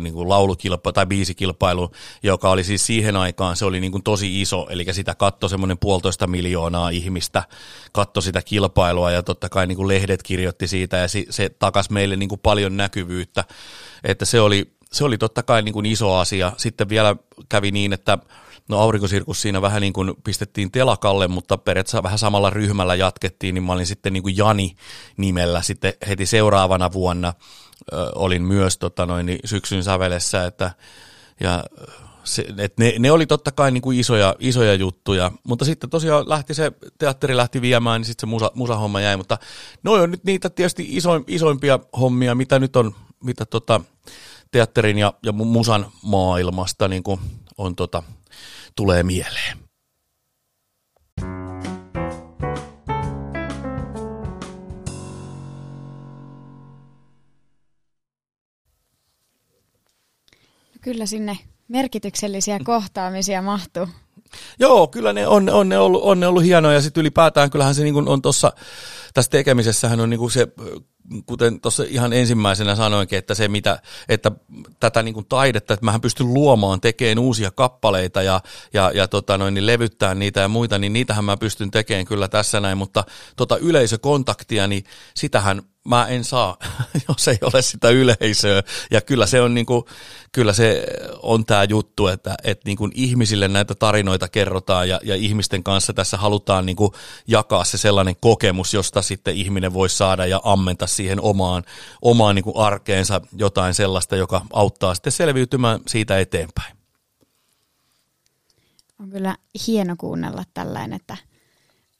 [0.00, 1.90] niin kuin laulukilpailu tai biisikilpailu,
[2.22, 5.78] joka oli siis siihen aikaan, se oli niin kuin tosi iso, eli sitä katsoi semmoinen
[5.78, 7.44] puolitoista miljoonaa ihmistä,
[7.92, 12.16] katto sitä kilpailua ja totta kai niin kuin lehdet kirjoitti siitä ja se takas meille
[12.16, 13.44] niin kuin paljon näkyvyyttä,
[14.04, 16.52] että se oli, se oli totta kai niin kuin iso asia.
[16.56, 17.16] Sitten vielä
[17.48, 18.18] kävi niin, että
[18.68, 23.62] no aurinkosirkus siinä vähän niin kuin pistettiin telakalle, mutta periaatteessa vähän samalla ryhmällä jatkettiin, niin
[23.62, 24.76] mä olin sitten niin kuin Jani
[25.16, 27.32] nimellä sitten heti seuraavana vuonna.
[27.92, 30.70] Ö, olin myös tota noin, niin syksyn sävelessä, että
[31.40, 31.64] ja
[32.24, 36.28] se, et ne, ne, oli totta kai niin kuin isoja, isoja juttuja, mutta sitten tosiaan
[36.28, 39.38] lähti se, teatteri lähti viemään, niin sitten se musa, musahomma jäi, mutta
[39.82, 43.80] ne on nyt niitä tietysti iso, isoimpia hommia, mitä nyt on, mitä tota,
[44.50, 47.20] teatterin ja, ja musan maailmasta niin kuin
[47.58, 48.02] on tota,
[48.76, 49.58] tulee mieleen.
[60.80, 63.88] Kyllä sinne merkityksellisiä kohtaamisia mahtuu.
[64.58, 67.74] Joo, kyllä ne on, on, ne ollut, on ne ollut hienoja ja sitten ylipäätään kyllähän
[67.74, 68.52] se niin on tuossa,
[69.14, 70.48] tässä tekemisessähän on niin se
[71.26, 74.32] kuten tuossa ihan ensimmäisenä sanoinkin, että se mitä, että
[74.80, 78.40] tätä niin kuin taidetta, että mähän pystyn luomaan, tekemään uusia kappaleita ja,
[78.72, 82.28] ja, ja tota noin, niin levyttää niitä ja muita, niin niitähän mä pystyn tekemään kyllä
[82.28, 83.04] tässä näin, mutta
[83.36, 86.56] tota yleisökontaktia, niin sitähän mä en saa,
[87.08, 88.62] jos ei ole sitä yleisöä.
[88.90, 89.66] Ja kyllä se on, niin
[90.32, 90.86] kyllä se
[91.22, 96.16] on tämä juttu, että, että niin ihmisille näitä tarinoita kerrotaan ja, ja ihmisten kanssa tässä
[96.16, 96.76] halutaan niin
[97.26, 101.62] jakaa se sellainen kokemus, josta sitten ihminen voi saada ja ammenta siihen omaan,
[102.02, 106.76] omaan niin kuin arkeensa jotain sellaista, joka auttaa sitten selviytymään siitä eteenpäin.
[109.00, 109.36] On kyllä
[109.66, 111.16] hieno kuunnella tällainen, että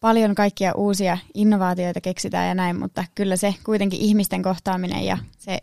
[0.01, 5.59] paljon kaikkia uusia innovaatioita keksitään ja näin, mutta kyllä se kuitenkin ihmisten kohtaaminen ja se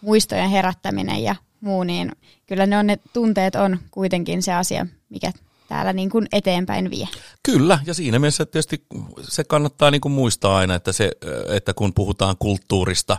[0.00, 2.12] muistojen herättäminen ja muu, niin
[2.46, 5.32] kyllä ne on ne tunteet on kuitenkin se asia, mikä
[5.70, 7.08] täällä niin kuin eteenpäin vie.
[7.42, 8.86] Kyllä, ja siinä mielessä tietysti
[9.22, 11.12] se kannattaa niin kuin muistaa aina, että, se,
[11.48, 13.18] että kun puhutaan kulttuurista,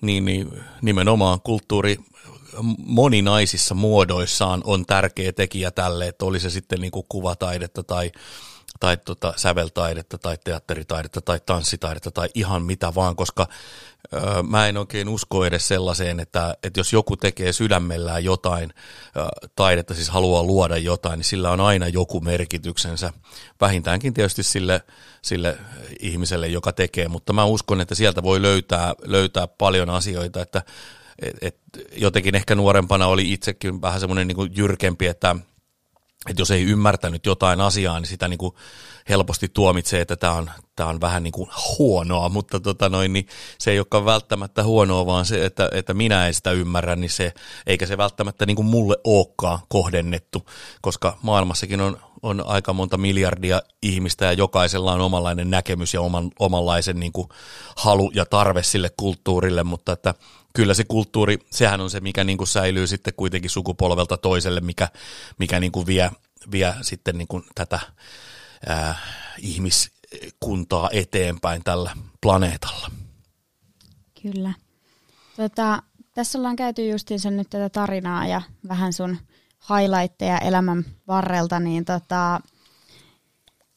[0.00, 0.48] niin, niin
[0.82, 1.98] nimenomaan kulttuuri
[2.78, 8.10] moninaisissa muodoissaan on tärkeä tekijä tälle, että oli se sitten niin kuin kuvataidetta tai
[8.80, 13.46] tai tota, säveltaidetta tai teatteritaidetta tai tanssitaidetta tai ihan mitä vaan, koska
[14.48, 18.74] mä en oikein usko edes sellaiseen, että, että jos joku tekee sydämellään jotain
[19.56, 23.12] taidetta, siis haluaa luoda jotain, niin sillä on aina joku merkityksensä,
[23.60, 24.82] vähintäänkin tietysti sille,
[25.22, 25.58] sille
[26.00, 30.62] ihmiselle, joka tekee, mutta mä uskon, että sieltä voi löytää, löytää paljon asioita, että
[31.22, 31.56] et, et
[31.96, 35.36] jotenkin ehkä nuorempana oli itsekin vähän semmoinen niin jyrkempi, että–
[36.30, 38.54] että jos ei ymmärtänyt jotain asiaa, niin sitä niin kuin
[39.08, 43.26] helposti tuomitsee, että tämä on, tämä on vähän niin kuin huonoa, mutta tota noin, niin
[43.58, 47.32] se ei olekaan välttämättä huonoa, vaan se, että, että minä en sitä ymmärrä, niin se,
[47.66, 50.46] eikä se välttämättä niin kuin mulle olekaan kohdennettu,
[50.80, 56.30] koska maailmassakin on, on aika monta miljardia ihmistä ja jokaisella on omanlainen näkemys ja oman,
[56.38, 57.28] omanlaisen niin kuin
[57.76, 60.14] halu ja tarve sille kulttuurille, mutta että
[60.54, 64.88] kyllä se kulttuuri, sehän on se, mikä niin kuin säilyy sitten kuitenkin sukupolvelta toiselle, mikä,
[65.38, 66.10] mikä niin kuin vie,
[66.50, 67.80] vie sitten niin kuin tätä
[68.66, 68.98] ää,
[69.38, 72.90] ihmiskuntaa eteenpäin tällä planeetalla.
[74.22, 74.52] Kyllä.
[75.36, 75.82] Tota,
[76.14, 79.18] tässä ollaan käyty justiinsa nyt tätä tarinaa ja vähän sun
[79.70, 82.40] highlightteja elämän varrelta, niin tota,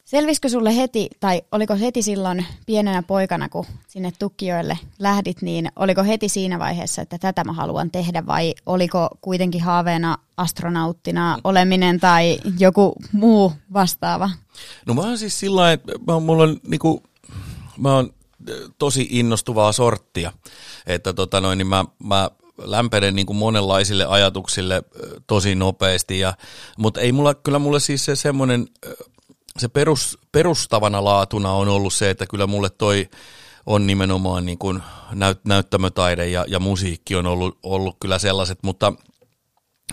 [0.06, 6.04] Selvisikö sulle heti, tai oliko heti silloin pienenä poikana, kun sinne Tukkijoelle lähdit, niin oliko
[6.04, 12.38] heti siinä vaiheessa, että tätä mä haluan tehdä, vai oliko kuitenkin haaveena astronauttina oleminen tai
[12.58, 14.30] joku muu vastaava?
[14.86, 17.02] No mä oon siis sillä että mulla on niinku,
[17.78, 18.10] mä oon
[18.78, 20.32] tosi innostuvaa sorttia,
[20.86, 24.82] että tota noin, niin mä, mä lämpenen niin kuin monenlaisille ajatuksille
[25.26, 26.34] tosi nopeasti, ja,
[26.78, 28.68] mutta ei mulla, kyllä mulle siis se semmoinen
[29.58, 33.08] se perus, perustavana laatuna on ollut se, että kyllä mulle toi
[33.66, 38.92] on nimenomaan niin kuin näyt, näyttämötaide ja, ja musiikki on ollut, ollut kyllä sellaiset, mutta,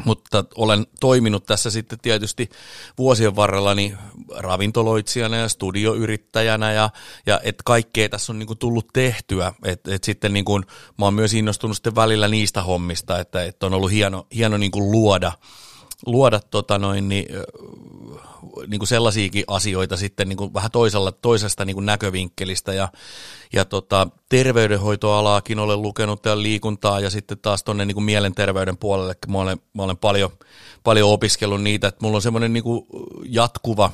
[0.06, 2.50] mutta olen toiminut tässä sitten tietysti
[2.98, 3.98] vuosien varrella niin
[4.36, 6.90] ravintoloitsijana ja studioyrittäjänä ja,
[7.26, 10.64] ja et kaikkea tässä on niin kuin tullut tehtyä, että et sitten niin kuin,
[10.98, 14.72] mä oon myös innostunut sitten välillä niistä hommista, että, että on ollut hieno, hieno niin
[14.72, 15.32] kuin luoda,
[16.06, 17.26] luoda tota noin, niin,
[18.68, 22.74] niin kuin sellaisiakin asioita sitten niin kuin vähän toisella, toisesta niin kuin näkövinkkelistä.
[22.74, 22.90] Ja,
[23.54, 29.38] ja tota, terveydenhoitoalaakin olen lukenut ja liikuntaa ja sitten taas tuonne niin mielenterveyden puolelle, mä
[29.38, 30.30] olen, mä olen paljon,
[30.84, 32.86] paljon opiskellut niitä, että mulla on semmoinen niin kuin
[33.26, 33.92] jatkuva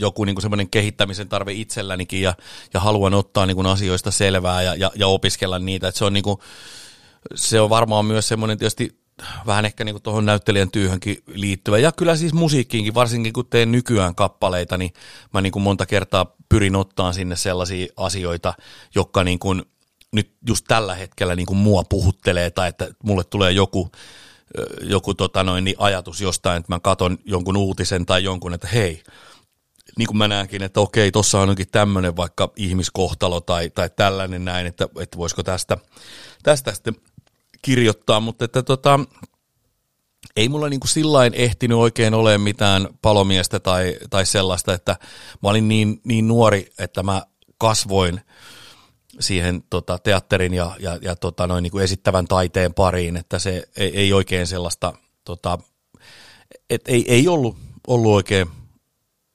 [0.00, 2.34] joku niin semmoinen kehittämisen tarve itsellänikin ja,
[2.74, 6.12] ja haluan ottaa niin kuin asioista selvää ja, ja, ja opiskella niitä, että se on
[6.12, 6.36] niin kuin,
[7.34, 9.00] se on varmaan myös semmoinen tietysti
[9.46, 11.78] vähän ehkä niin tuohon näyttelijän työhönkin liittyvä.
[11.78, 14.92] Ja kyllä siis musiikkiinkin, varsinkin kun teen nykyään kappaleita, niin
[15.34, 18.54] mä niin kuin monta kertaa pyrin ottaa sinne sellaisia asioita,
[18.94, 19.62] jotka niin kuin
[20.12, 23.90] nyt just tällä hetkellä niin kuin mua puhuttelee tai että mulle tulee joku,
[24.82, 29.02] joku tota noin, niin ajatus jostain, että mä katon jonkun uutisen tai jonkun, että hei,
[29.98, 34.44] niin kuin mä näenkin, että okei, tuossa on onkin tämmöinen vaikka ihmiskohtalo tai, tai tällainen
[34.44, 35.76] näin, että, että voisiko tästä,
[36.42, 36.94] tästä sitten
[37.62, 39.00] kirjoittaa, mutta että tota,
[40.36, 44.96] ei mulla niin kuin sillain ehtinyt oikein ole mitään palomiestä tai, tai sellaista, että
[45.42, 47.22] mä olin niin, niin nuori, että mä
[47.58, 48.20] kasvoin
[49.20, 53.68] siihen tota, teatterin ja, ja, ja tota, noin niin kuin esittävän taiteen pariin, että se
[53.76, 54.92] ei, ei oikein sellaista,
[55.24, 55.58] tota,
[56.70, 58.48] et ei, ei ollut, ollut oikein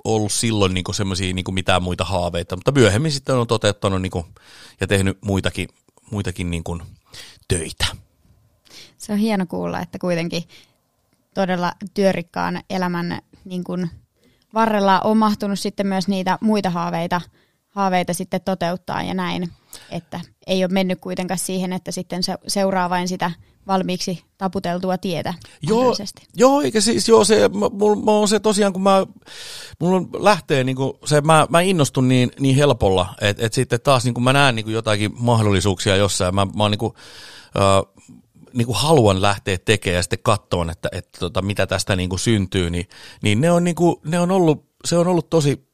[0.03, 4.25] ollut silloin niin semmoisia niin mitään muita haaveita, mutta myöhemmin sitten on toteuttanut niin kuin,
[4.81, 5.69] ja tehnyt muitakin,
[6.11, 6.81] muitakin niin kuin,
[7.47, 8.04] töitä.
[9.05, 10.43] Se on hieno kuulla, että kuitenkin
[11.33, 13.89] todella työrikkaan elämän niin kuin
[14.53, 17.21] varrella on mahtunut sitten myös niitä muita haaveita,
[17.69, 19.51] haaveita sitten toteuttaa ja näin.
[19.91, 23.31] Että ei ole mennyt kuitenkaan siihen, että sitten se seuraa vain sitä
[23.67, 25.33] valmiiksi taputeltua tietä.
[25.61, 25.95] Joo,
[26.35, 29.05] joo eikä siis, joo, se, mulla on se tosiaan, kun mä,
[29.79, 34.03] mulla lähtee niin kuin se, mä, mä innostun niin, niin helpolla, että et sitten taas
[34.03, 36.93] niin kuin mä näen niin kuin jotakin mahdollisuuksia jossain, mä, mä oon niin kuin,
[37.55, 37.94] äh,
[38.55, 42.19] niin kuin haluan lähteä tekemään ja sitten katsoa, että, että tota, mitä tästä niin kuin
[42.19, 42.89] syntyy, niin,
[43.23, 45.67] niin, ne on, niin kuin, ne on ollut, se on ollut tosi,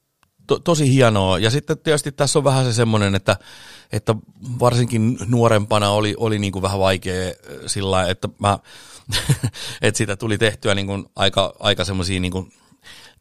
[0.46, 1.38] to, tosi hienoa.
[1.38, 3.36] Ja sitten tietysti tässä on vähän se semmoinen, että,
[3.92, 4.14] että
[4.60, 7.34] varsinkin nuorempana oli, oli niin kuin vähän vaikea äh,
[7.66, 8.58] sillä että mä,
[9.82, 12.52] että sitä tuli tehtyä niin kuin aika, aika semmoisia niin kuin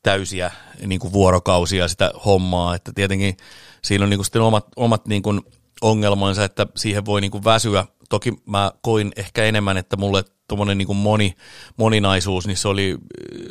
[0.04, 0.52] täysiä
[0.86, 3.38] niin kuin vuorokausia sitä hommaa, että tietenkin
[3.82, 5.42] siinä on niin kuin sitten omat, omat niin kuin
[5.82, 7.86] ongelmansa, että siihen voi niin kuin väsyä.
[8.12, 11.36] Toki mä koin ehkä enemmän, että mulle tuommoinen niin moni,
[11.78, 12.98] moninaisuus, niin se oli,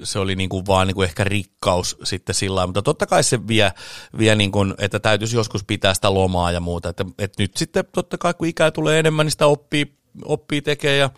[0.03, 3.49] se oli niin kuin vaan niin kuin ehkä rikkaus sitten sillä mutta totta kai se
[3.49, 3.73] vie,
[4.19, 7.85] vie niin kuin, että täytyisi joskus pitää sitä lomaa ja muuta, että, että nyt sitten
[7.93, 9.95] totta kai kun ikää tulee enemmän, niin sitä oppii,
[10.25, 11.11] oppii tekee ja,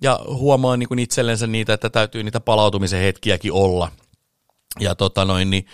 [0.00, 3.92] ja huomaa niin kuin itsellensä niitä, että täytyy niitä palautumisen hetkiäkin olla.
[4.80, 5.66] Ja tota noin, niin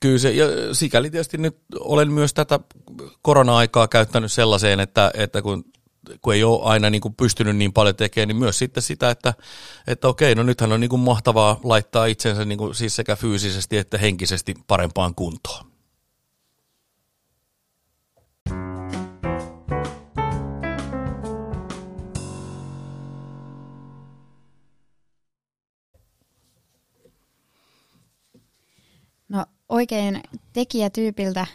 [0.00, 2.60] kyllä se, ja sikäli tietysti nyt olen myös tätä
[3.22, 5.64] korona-aikaa käyttänyt sellaiseen, että, että kun
[6.20, 9.34] kun ei ole aina niin kuin pystynyt niin paljon tekemään, niin myös sitten sitä, että,
[9.86, 13.76] että okei, no nythän on niin kuin mahtavaa laittaa itsensä niin kuin siis sekä fyysisesti
[13.76, 15.66] että henkisesti parempaan kuntoon.
[29.28, 30.20] No oikein
[30.52, 31.46] tekijätyypiltä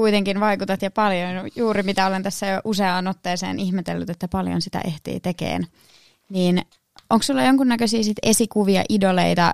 [0.00, 4.80] kuitenkin vaikutat ja paljon, juuri mitä olen tässä jo useaan otteeseen ihmetellyt, että paljon sitä
[4.80, 5.66] ehtii tekeen.
[6.30, 6.62] Niin
[7.10, 9.52] onko sulla jonkunnäköisiä sit esikuvia, idoleita,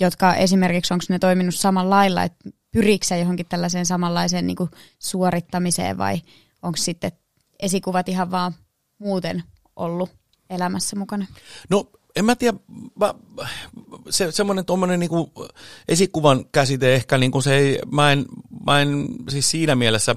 [0.00, 4.56] jotka esimerkiksi, onko ne toiminut samalla lailla, että pyriikö johonkin tällaiseen samanlaiseen niin
[4.98, 6.22] suorittamiseen vai
[6.62, 7.12] onko sitten
[7.58, 8.52] esikuvat ihan vaan
[8.98, 9.42] muuten
[9.76, 10.10] ollut
[10.50, 11.26] elämässä mukana?
[11.70, 12.58] No en mä tiedä,
[13.00, 13.14] mä,
[14.10, 15.32] se, semmoinen tuommoinen niinku
[15.88, 18.24] esikuvan käsite ehkä, niinku se ei, mä en,
[18.66, 20.16] mä en siis siinä mielessä,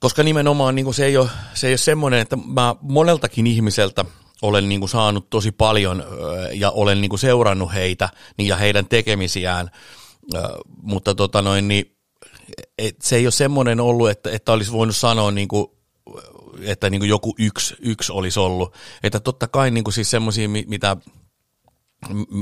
[0.00, 4.04] koska nimenomaan niinku se, ei ole, se ei ole semmoinen, että mä moneltakin ihmiseltä
[4.42, 6.04] olen niinku saanut tosi paljon
[6.52, 9.70] ja olen niinku seurannut heitä niin ja heidän tekemisiään,
[10.82, 11.96] mutta tota noin, niin,
[12.78, 15.78] et se ei ole semmoinen ollut, että, että olisi voinut sanoa niinku
[16.64, 18.74] että niin kuin joku yksi, yksi olisi ollut.
[19.02, 20.96] Että totta kai niin kuin siis semmoisia, mitä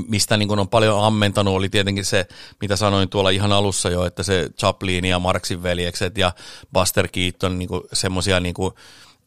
[0.07, 2.27] mistä niin kuin on paljon ammentanut, oli tietenkin se,
[2.61, 6.31] mitä sanoin tuolla ihan alussa jo, että se Chaplin ja Marksin veljekset ja
[6.73, 8.73] Buster Keaton, niin semmoisia, niin kuin,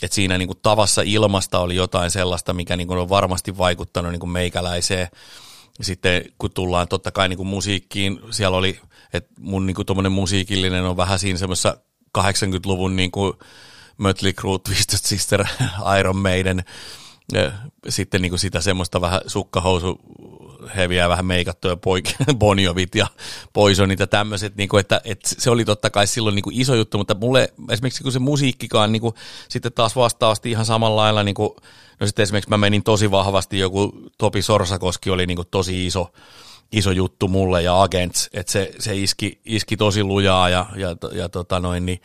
[0.03, 4.13] että siinä niin kuin tavassa ilmasta oli jotain sellaista, mikä niin kuin on varmasti vaikuttanut
[4.13, 5.09] niin kuin meikäläiseen.
[5.81, 8.81] Sitten kun tullaan totta kai niin kuin musiikkiin, siellä oli,
[9.13, 11.77] että mun niin kuin musiikillinen on vähän siinä semmoisessa
[12.19, 13.33] 80-luvun niin kuin,
[13.99, 15.45] Mötley Crue, Twisted Sister,
[15.99, 16.65] Iron Maiden,
[17.89, 20.01] sitten niin kuin sitä semmoista vähän sukkahousu
[20.77, 23.07] heviä, vähän meikattuja poik- Bonjovit ja
[23.53, 26.75] Poisonit ja tämmöiset, niin kuin, että, että, se oli totta kai silloin niin kuin iso
[26.75, 29.15] juttu, mutta mulle esimerkiksi kun se musiikkikaan niin kuin,
[29.49, 31.51] sitten taas vastaavasti ihan samalla lailla, niin kuin,
[32.01, 36.13] no sitten esimerkiksi mä menin tosi vahvasti, joku Topi Sorsakoski oli niin kuin tosi iso,
[36.73, 41.29] iso juttu mulle ja Agents, että se, se iski, iski tosi lujaa ja, ja, ja
[41.29, 42.01] tota noin, niin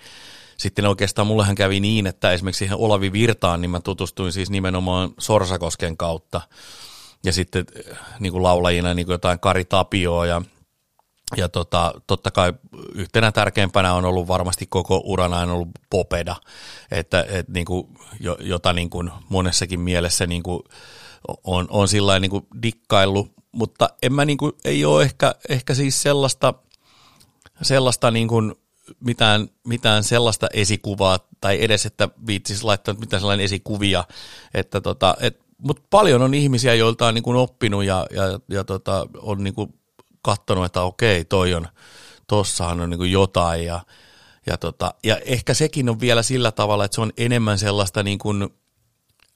[0.58, 5.10] sitten oikeastaan mullehan kävi niin, että esimerkiksi siihen Olavi Virtaan, niin mä tutustuin siis nimenomaan
[5.20, 6.42] Sorsakosken kautta.
[7.26, 10.42] Ja sitten eh, niin kuin laulajina niin kuin jotain Kari Tapioa ja,
[11.38, 12.54] ja tota, totta kai
[12.96, 16.36] yhtenä tärkeimpänä on ollut varmasti koko urana on ollut Popeda,
[16.92, 17.88] että, että niin kuin,
[18.40, 20.64] jota niin kuin monessakin mielessä niin kuin
[21.44, 25.74] on, on sillä niin kuin dikkaillut, mutta en mä niin kuin, ei ole ehkä, ehkä
[25.74, 26.54] siis sellaista,
[27.62, 28.56] sellaista niin kuin
[29.00, 34.04] mitään, mitään sellaista esikuvaa tai edes, että viitsisi laittaa mitään sellainen esikuvia,
[34.54, 39.08] että tota, et, mutta paljon on ihmisiä, joilta on niin oppinut ja, ja, ja tota,
[39.18, 39.54] on niin
[40.22, 41.68] katsonut, että okei, toi on,
[42.28, 43.82] tossahan on niin kuin jotain ja,
[44.46, 48.20] ja, tota, ja ehkä sekin on vielä sillä tavalla, että se on enemmän sellaista niin
[48.20, 48.50] kuin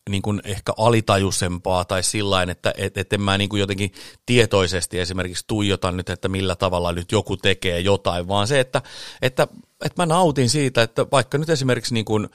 [0.10, 3.92] niin kuin ehkä alitajuisempaa tai sillä että et, et en mä niin kuin jotenkin
[4.26, 8.82] tietoisesti esimerkiksi tuijota nyt, että millä tavalla nyt joku tekee jotain, vaan se, että,
[9.22, 9.48] että,
[9.86, 12.30] että mä nautin siitä, että vaikka nyt esimerkiksi niin kuin,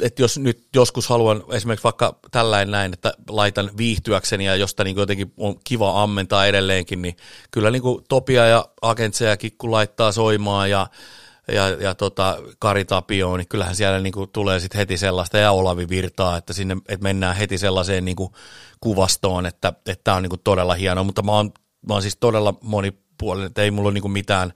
[0.00, 4.96] että jos nyt joskus haluan esimerkiksi vaikka tällainen näin, että laitan viihtyäkseni ja josta niin
[4.96, 7.16] jotenkin on kiva ammentaa edelleenkin, niin
[7.50, 10.86] kyllä niin kuin Topia ja Agentseja Kikku laittaa soimaan ja
[11.50, 15.52] ja, ja tota, Kari Tapio, niin kyllähän siellä niin kuin tulee sitten heti sellaista ja
[15.52, 18.32] Olavi Virtaa, että sinne että mennään heti sellaiseen niin kuin
[18.80, 19.72] kuvastoon, että
[20.04, 21.52] tämä on niin kuin todella hienoa, mutta mä oon,
[21.88, 24.52] mä oon siis todella monipuolinen, että ei mulla ole niin kuin mitään,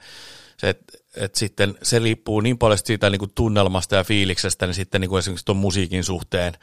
[0.56, 4.74] se, että et sitten se riippuu niin paljon siitä niin kuin tunnelmasta ja fiiliksestä, niin
[4.74, 6.54] sitten niin kuin esimerkiksi tuon musiikin suhteen,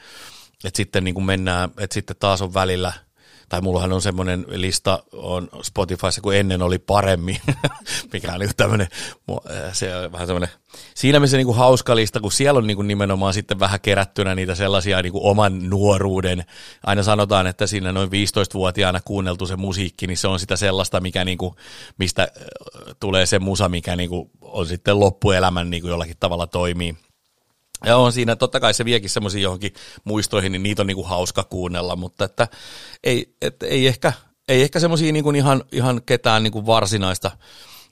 [0.65, 2.93] että sitten niin kuin mennään, että sitten taas on välillä–
[3.52, 7.38] tai mullahan on semmoinen lista on Spotifyssa, kun ennen oli paremmin,
[8.14, 8.88] mikä on tämmöinen,
[9.74, 10.49] se on vähän semmoinen,
[10.95, 14.36] siinä mielessä niin kuin hauska lista, kun siellä on niin kuin nimenomaan sitten vähän kerättynä
[14.36, 16.43] niitä sellaisia niin kuin oman nuoruuden,
[16.84, 21.26] aina sanotaan, että siinä noin 15-vuotiaana kuunneltu se musiikki, niin se on sitä sellaista, mikä
[21.26, 21.56] niin kuin,
[21.97, 22.28] mistä
[22.99, 26.97] tulee se musa, mikä niin kuin on sitten loppuelämän niin kuin jollakin tavalla toimii.
[27.86, 29.73] Ja on siinä, totta kai se viekin semmoisiin johonkin
[30.03, 32.47] muistoihin, niin niitä on niinku hauska kuunnella, mutta että
[33.03, 34.13] ei, et, ei ehkä,
[34.47, 37.32] ei ehkä semmoisia niinku ihan, ihan ketään niinku varsinaista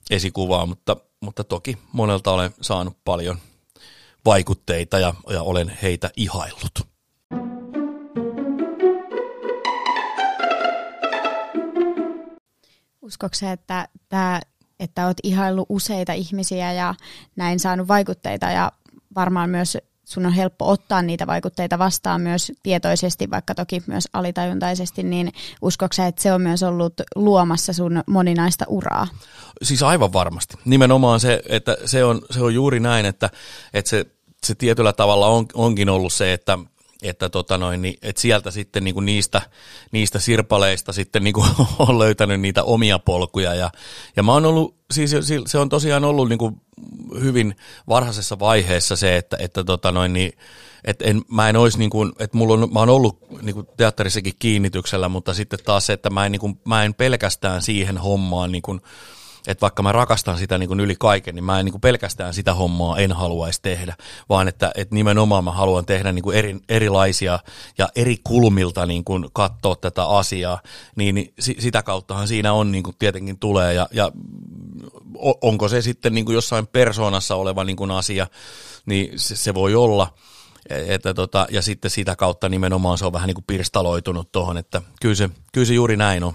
[0.09, 3.37] esikuvaa, mutta, mutta toki monelta olen saanut paljon
[4.25, 6.89] vaikutteita ja, ja olen heitä ihaillut.
[13.01, 14.41] Uskokse, että, tämä,
[14.79, 16.95] että olet ihaillut useita ihmisiä ja
[17.35, 18.71] näin saanut vaikutteita ja
[19.16, 19.78] varmaan myös
[20.10, 25.32] sun on helppo ottaa niitä vaikutteita vastaan myös tietoisesti, vaikka toki myös alitajuntaisesti, niin
[25.62, 29.07] uskoksa, että se on myös ollut luomassa sun moninaista uraa?
[29.64, 30.57] Siis aivan varmasti.
[30.66, 33.30] Nimenomaan se, että se on, se on juuri näin, että,
[33.74, 34.05] että se,
[34.43, 36.57] se tietyllä tavalla on, onkin ollut se, että
[37.04, 39.41] että, tota noin, niin, että sieltä sitten niin kuin niistä,
[39.91, 41.47] niistä sirpaleista sitten niin kuin
[41.80, 43.56] on löytänyt niitä omia polkuja.
[43.56, 43.72] Ja,
[44.16, 45.16] ja mä oon ollut, siis
[45.47, 46.62] se on tosiaan ollut niin kuin
[47.22, 47.56] hyvin
[47.88, 50.32] varhaisessa vaiheessa se, että, että tota noin, niin,
[50.86, 54.34] että en, mä en olisi niin että mulla on, mä oon ollut niin kuin teatterissakin
[54.39, 58.52] kiinnityksellä, mutta sitten taas se, että mä en, niin kuin, mä en pelkästään siihen hommaan
[58.52, 58.82] niin kuin,
[59.47, 62.33] että vaikka mä rakastan sitä niin kuin yli kaiken, niin mä en niin kuin pelkästään
[62.33, 63.95] sitä hommaa en haluaisi tehdä,
[64.29, 67.39] vaan että, että nimenomaan mä haluan tehdä niin kuin eri, erilaisia
[67.77, 70.61] ja eri kulmilta niin kuin katsoa tätä asiaa,
[70.95, 74.11] niin, niin sitä kauttahan siinä on niin kuin tietenkin tulee ja, ja
[75.41, 78.27] onko se sitten niin kuin jossain persoonassa oleva niin kuin asia,
[78.85, 80.13] niin se, se voi olla,
[80.69, 84.81] että tota, ja sitten sitä kautta nimenomaan se on vähän niin kuin pirstaloitunut tuohon, että
[85.01, 86.33] kyllä se, kyllä se juuri näin on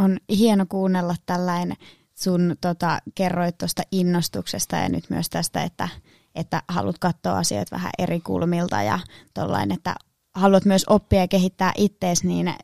[0.00, 1.76] on hieno kuunnella tällainen
[2.14, 5.88] sun tota, kerroit tuosta innostuksesta ja nyt myös tästä, että,
[6.34, 8.98] että haluat katsoa asioita vähän eri kulmilta ja
[9.34, 9.94] tollain, että
[10.34, 12.54] haluat myös oppia ja kehittää ittees, niin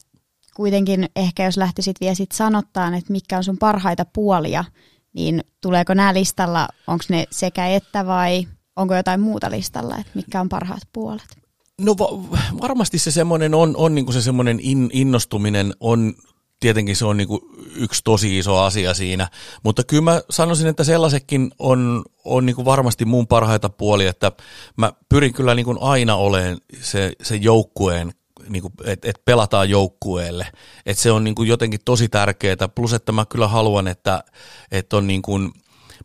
[0.57, 4.65] kuitenkin ehkä jos lähtisit vielä sit sanottaan, että mitkä on sun parhaita puolia,
[5.13, 10.41] niin tuleeko nämä listalla, onko ne sekä että vai onko jotain muuta listalla, että mitkä
[10.41, 11.37] on parhaat puolet?
[11.81, 16.15] No va- varmasti se semmoinen on, on niinku se semmoinen in, innostuminen on
[16.61, 17.41] tietenkin se on niin kuin
[17.77, 19.29] yksi tosi iso asia siinä,
[19.63, 24.33] mutta kyllä mä sanoisin, että sellaisekin on, on niin kuin varmasti mun parhaita puolia, että
[24.77, 28.13] mä pyrin kyllä niin kuin aina olemaan se, se joukkueen
[28.49, 30.47] niin että et pelataan joukkueelle.
[30.87, 32.69] Että se on niin kuin jotenkin tosi tärkeää.
[32.75, 34.25] Plus, että mä kyllä haluan, että,
[34.73, 35.53] että on niin kuin,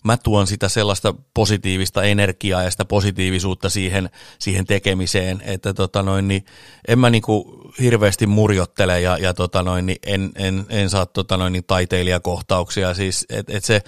[0.04, 6.28] mä tuon sitä sellaista positiivista energiaa ja sitä positiivisuutta siihen, siihen tekemiseen, että tota noin,
[6.28, 6.46] niin
[6.88, 11.38] en mä niinku hirveästi murjottele ja, ja tota noin, niin en, en, en saa tota
[11.38, 13.82] noin, niin taiteilijakohtauksia, siis et, et se,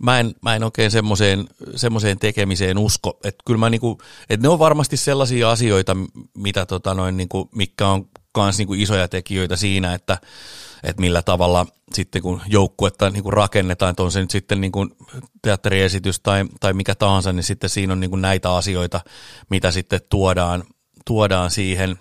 [0.00, 3.98] mä en, mä en oikein semmoiseen, semmoiseen tekemiseen usko, että kyllä mä niinku,
[4.30, 5.96] että ne on varmasti sellaisia asioita,
[6.36, 10.18] mitä tota noin, niinku, mikä on kans niinku isoja tekijöitä siinä, että
[10.82, 14.72] että millä tavalla sitten kun joukkuetta niin kuin rakennetaan, että on se nyt sitten niin
[14.72, 14.90] kuin
[15.42, 19.00] teatteriesitys tai, tai mikä tahansa, niin sitten siinä on niin kuin näitä asioita,
[19.50, 20.64] mitä sitten tuodaan,
[21.04, 21.98] tuodaan siihen,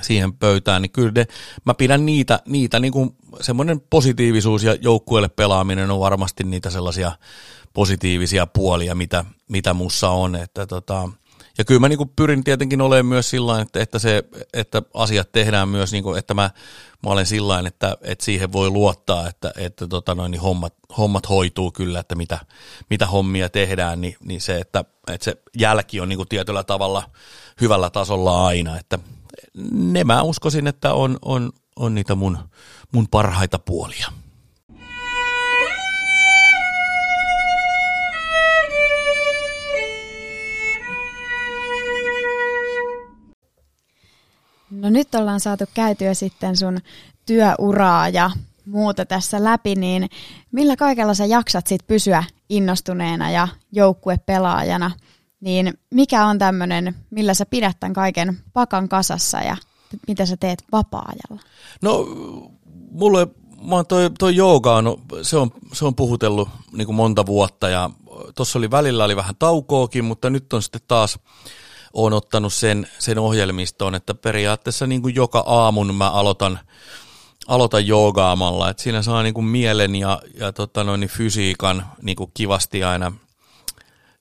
[0.00, 1.26] siihen pöytään, niin kyllä ne,
[1.64, 7.12] mä pidän niitä, niitä niin kuin semmoinen positiivisuus ja joukkueelle pelaaminen on varmasti niitä sellaisia
[7.74, 11.08] positiivisia puolia, mitä, mitä mussa on, että tota,
[11.58, 15.32] ja kyllä mä niin kuin pyrin tietenkin olemaan myös sillä että, että, se, että asiat
[15.32, 16.50] tehdään myös, niin kuin, että mä,
[17.02, 21.28] mä olen sillä että, että siihen voi luottaa, että, että tota noin, niin hommat, hommat
[21.28, 22.38] hoituu kyllä, että mitä,
[22.90, 27.10] mitä hommia tehdään, niin, niin se, että, että se jälki on niin kuin tietyllä tavalla
[27.60, 28.98] hyvällä tasolla aina, että
[29.72, 32.38] ne mä uskoisin, että on, on, on niitä mun,
[32.92, 34.06] mun parhaita puolia.
[44.70, 46.78] No nyt ollaan saatu käytyä sitten sun
[47.26, 48.30] työuraa ja
[48.66, 50.10] muuta tässä läpi, niin
[50.52, 54.90] millä kaikella sä jaksat sit pysyä innostuneena ja joukkuepelaajana,
[55.42, 59.56] niin mikä on tämmöinen, millä sä pidät tämän kaiken pakan kasassa ja
[60.08, 61.42] mitä sä teet vapaa-ajalla?
[61.82, 62.06] No
[62.90, 63.26] mulle
[63.62, 67.90] mä toi, toi jooga on, se on, se on puhutellut niin kuin monta vuotta ja
[68.34, 71.18] tuossa oli välillä oli vähän taukoakin, mutta nyt on sitten taas
[71.92, 76.58] olen ottanut sen, sen ohjelmistoon, että periaatteessa niin kuin joka aamun mä aloitan,
[77.46, 82.16] aloitan joogaamalla, että siinä saa niin kuin mielen ja, ja tota noin, niin fysiikan niin
[82.16, 83.12] kuin kivasti aina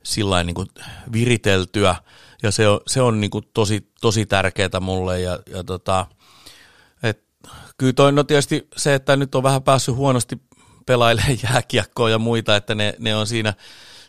[0.03, 0.67] sillä niin kuin
[1.11, 1.95] viriteltyä.
[2.43, 6.05] Ja se on, se on niin kuin tosi, tosi tärkeää mulle ja, ja tota,
[7.81, 10.37] kyllä toi, no tietysti se, että nyt on vähän päässyt huonosti
[10.85, 13.53] pelailemaan jääkiekkoa ja muita, että ne, ne on siinä,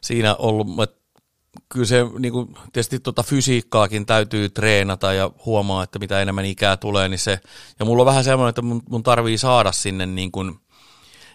[0.01, 1.03] siinä ollut, että
[1.69, 6.77] kyllä se niin kuin, tietysti tuota fysiikkaakin täytyy treenata ja huomaa, että mitä enemmän ikää
[6.77, 7.41] tulee, niin se,
[7.79, 10.61] ja mulla on vähän semmoinen, että mun, mun tarvii saada sinne niin kuin,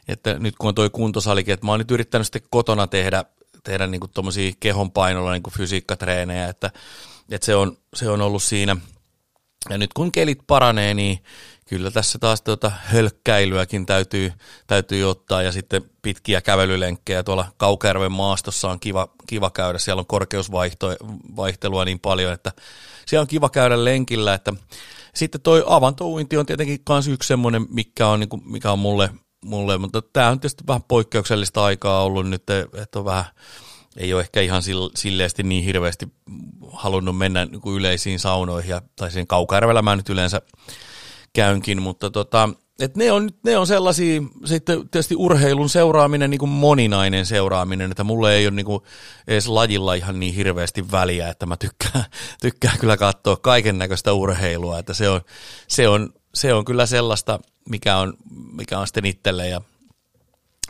[0.07, 3.25] että nyt kun on toi kuntosalikin, että mä oon nyt yrittänyt sitten kotona tehdä,
[3.67, 4.11] tehdä niin kuin
[4.59, 6.71] kehon painolla niin fysiikkatreenejä, että,
[7.31, 8.75] että se, on, se on ollut siinä.
[9.69, 11.23] Ja nyt kun kelit paranee, niin
[11.65, 14.33] kyllä tässä taas tuota hölkkäilyäkin täytyy,
[14.67, 19.79] täytyy ottaa ja sitten pitkiä kävelylenkkejä tuolla Kaukärven maastossa on kiva, kiva käydä.
[19.79, 22.51] Siellä on korkeusvaihtelua niin paljon, että
[23.07, 24.33] siellä on kiva käydä lenkillä.
[24.33, 24.53] Että
[25.15, 29.09] sitten toi avantouinti on tietenkin myös yksi semmoinen, mikä on, niin kuin, mikä on mulle,
[29.45, 33.25] mulle, mutta tämä on tietysti vähän poikkeuksellista aikaa ollut nyt, että on vähän
[33.97, 34.61] ei ole ehkä ihan
[34.95, 36.07] silleesti niin hirveästi
[36.71, 40.41] halunnut mennä niin kuin yleisiin saunoihin, ja, tai siihen Kaukärvellä mä nyt yleensä
[41.33, 46.49] käynkin, mutta tota, et ne, on, ne on sellaisia, sitten tietysti urheilun seuraaminen, niin kuin
[46.49, 48.83] moninainen seuraaminen, että mulle ei ole niin kuin
[49.27, 52.05] edes lajilla ihan niin hirveästi väliä, että mä tykkään,
[52.41, 55.21] tykkään kyllä katsoa kaiken näköistä urheilua, että se on,
[55.67, 58.13] se on, se on kyllä sellaista, mikä on,
[58.51, 59.61] mikä on sitten itselle ja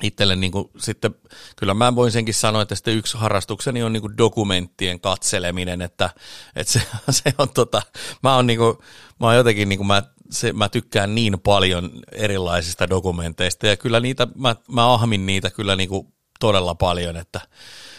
[0.01, 1.15] itselle niin kuin, sitten,
[1.55, 6.09] kyllä mä voin senkin sanoa, että sitten yksi harrastukseni on niin kuin dokumenttien katseleminen, että,
[6.55, 7.81] että se, se on tota,
[8.23, 8.77] mä oon niin kuin,
[9.19, 13.99] mä oon jotenkin niin kuin mä se, mä tykkään niin paljon erilaisista dokumenteista ja kyllä
[13.99, 16.07] niitä, mä, mä ahmin niitä kyllä niin kuin
[16.39, 17.41] todella paljon, että,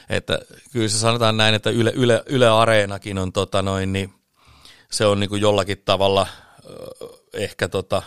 [0.08, 0.38] että
[0.72, 4.14] kyllä se sanotaan näin, että Yle, Yle, Yle Areenakin on tota noin, niin
[4.90, 6.26] se on niin kuin jollakin tavalla
[7.38, 8.02] ehkä tota,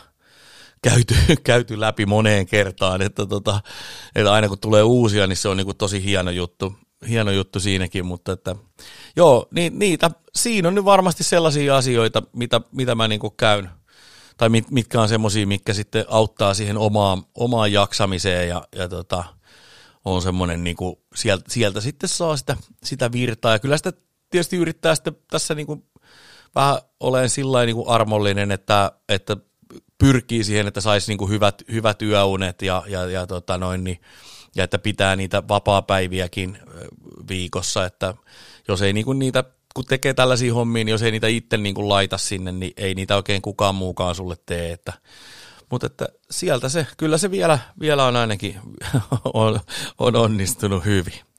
[0.81, 3.61] käyty, käyty läpi moneen kertaan, että, tota,
[4.15, 6.75] että aina kun tulee uusia, niin se on niin kuin tosi hieno juttu,
[7.09, 8.55] hieno juttu siinäkin, mutta että
[9.15, 13.69] joo, niin, niitä, siinä on nyt varmasti sellaisia asioita, mitä, mitä mä niin kuin käyn,
[14.37, 19.23] tai mit, mitkä on semmoisia, mitkä sitten auttaa siihen omaan, omaan jaksamiseen ja, ja tota,
[20.05, 23.51] on semmoinen, niin kuin sieltä, sieltä sitten saa sitä, sitä virtaa.
[23.51, 23.93] Ja kyllä sitä
[24.29, 25.83] tietysti yrittää sitten tässä niin kuin
[26.55, 29.37] vähän olen sillä niin kuin armollinen, että, että
[29.97, 34.01] pyrkii siihen, että saisi niin kuin hyvät, hyvät yöunet ja, ja, ja, tota noin, niin,
[34.55, 36.57] ja että pitää niitä vapaa-päiviäkin
[37.27, 38.13] viikossa, että
[38.67, 39.43] jos ei niin kuin niitä
[39.73, 42.95] kun tekee tällaisia hommia, niin jos ei niitä itse niin kuin laita sinne, niin ei
[42.95, 44.71] niitä oikein kukaan muukaan sulle tee.
[44.71, 44.93] Että,
[45.69, 48.59] mutta että sieltä se, kyllä se vielä, vielä on ainakin
[49.33, 49.59] on,
[49.97, 51.30] on onnistunut hyvin.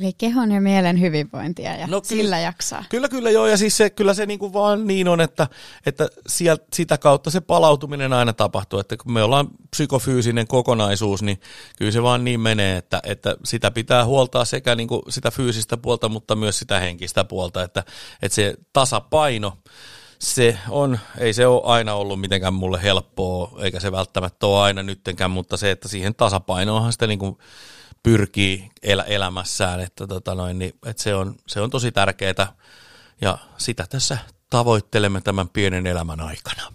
[0.00, 2.84] Eli kehon ja mielen hyvinvointia ja no, sillä kyllä, jaksaa.
[2.88, 5.48] Kyllä, kyllä joo, ja siis se, kyllä se niin kuin vaan niin on, että,
[5.86, 11.40] että sieltä, sitä kautta se palautuminen aina tapahtuu, että kun me ollaan psykofyysinen kokonaisuus, niin
[11.78, 15.76] kyllä se vaan niin menee, että, että sitä pitää huoltaa sekä niin kuin sitä fyysistä
[15.76, 17.84] puolta, mutta myös sitä henkistä puolta, että,
[18.22, 19.58] että se tasapaino,
[20.18, 24.82] se on, ei se ole aina ollut mitenkään mulle helppoa, eikä se välttämättä ole aina
[24.82, 27.38] nyttenkään, mutta se, että siihen tasapainoonhan sitä niin kuin
[28.02, 32.52] pyrkii elä, elämässään, että, tota noin, niin, että se, on, se on tosi tärkeää
[33.20, 34.18] ja sitä tässä
[34.50, 36.72] tavoittelemme tämän pienen elämän aikana.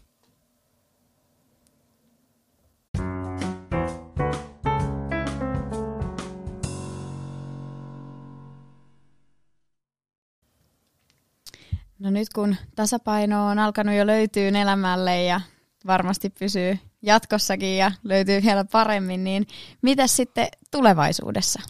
[12.00, 15.42] No nyt kun tasapaino on alkanut jo löytyä elämälle ja
[15.88, 19.48] varmasti pysyy jatkossakin ja löytyy vielä paremmin, niin
[19.82, 21.62] mitä sitten tulevaisuudessa?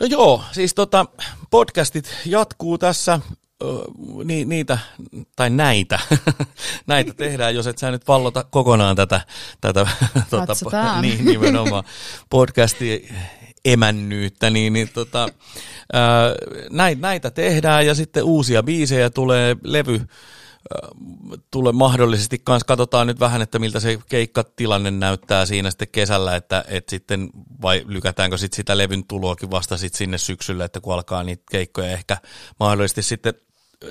[0.00, 1.06] No joo, siis tota,
[1.50, 3.20] podcastit jatkuu tässä,
[4.24, 4.78] ni, niitä,
[5.36, 5.98] tai näitä,
[6.86, 9.20] näitä tehdään, jos et sä nyt vallota kokonaan tätä,
[9.60, 9.86] tätä
[10.30, 11.84] tota, niin, nimenomaan
[12.30, 13.08] podcasti
[13.64, 15.28] emännyyttä, niin, niin tota,
[15.92, 16.34] ää,
[16.70, 20.00] näitä, näitä tehdään ja sitten uusia biisejä tulee, levy,
[21.50, 26.64] tule mahdollisesti kanssa katsotaan nyt vähän, että miltä se keikkatilanne näyttää siinä sitten kesällä, että,
[26.68, 27.30] että sitten
[27.62, 31.92] vai lykätäänkö sitten sitä levyn tuloakin vasta sitten sinne syksylle, että kun alkaa niitä keikkoja
[31.92, 32.16] ehkä
[32.60, 33.34] mahdollisesti sitten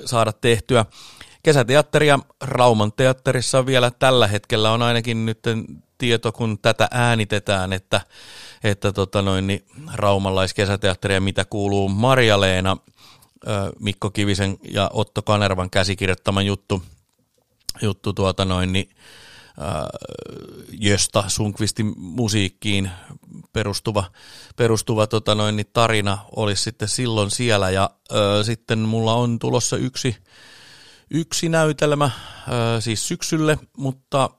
[0.04, 0.84] saada tehtyä.
[1.42, 5.38] Kesäteatteria Rauman teatterissa vielä tällä hetkellä on ainakin nyt
[5.98, 8.00] tieto, kun tätä äänitetään, että,
[8.64, 9.64] että tota noin, niin
[9.94, 12.76] raumanlaiskesäteatteria, mitä kuuluu Marja-Leena–
[13.78, 16.82] Mikko Kivisen ja Otto Kanervan käsikirjoittama juttu,
[17.82, 18.88] juttu tuota noin, niin,
[20.80, 22.90] Jösta Sunkvistin musiikkiin
[23.52, 24.04] perustuva,
[24.56, 27.70] perustuva tota noin, niin tarina olisi sitten silloin siellä.
[27.70, 30.16] Ja ö, sitten mulla on tulossa yksi,
[31.10, 32.10] yksi näytelmä
[32.48, 34.30] ö, siis syksylle, mutta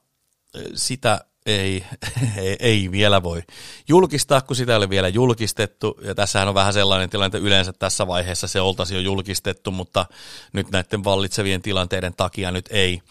[0.75, 1.85] sitä ei,
[2.37, 3.41] ei, ei vielä voi
[3.87, 5.99] julkistaa, kun sitä ei ole vielä julkistettu.
[6.01, 10.05] Ja tässähän on vähän sellainen tilanne, että yleensä tässä vaiheessa se oltaisi jo julkistettu, mutta
[10.53, 13.01] nyt näiden vallitsevien tilanteiden takia nyt ei,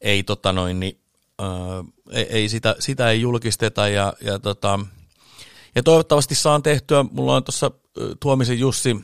[0.00, 1.00] ei, tota noin, niin,
[2.10, 4.80] ei, ei sitä, sitä ei julkisteta ja, ja, tota,
[5.74, 7.70] ja toivottavasti saan tehtyä, mulla on tuossa
[8.20, 8.96] Tuomisen Jussi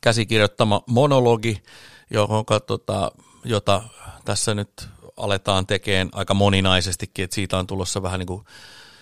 [0.00, 1.62] käsikirjoittama monologi,
[2.10, 3.12] johon, tota,
[3.44, 3.82] jota
[4.24, 8.44] tässä nyt aletaan tekemään aika moninaisestikin, että siitä on tulossa vähän niin kuin,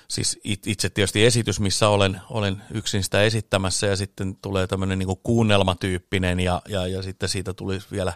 [0.08, 5.16] siis itse tietysti esitys, missä olen, olen yksin sitä esittämässä ja sitten tulee tämmöinen niin
[5.22, 8.12] kuunnelmatyyppinen ja, ja, ja sitten siitä tulisi vielä,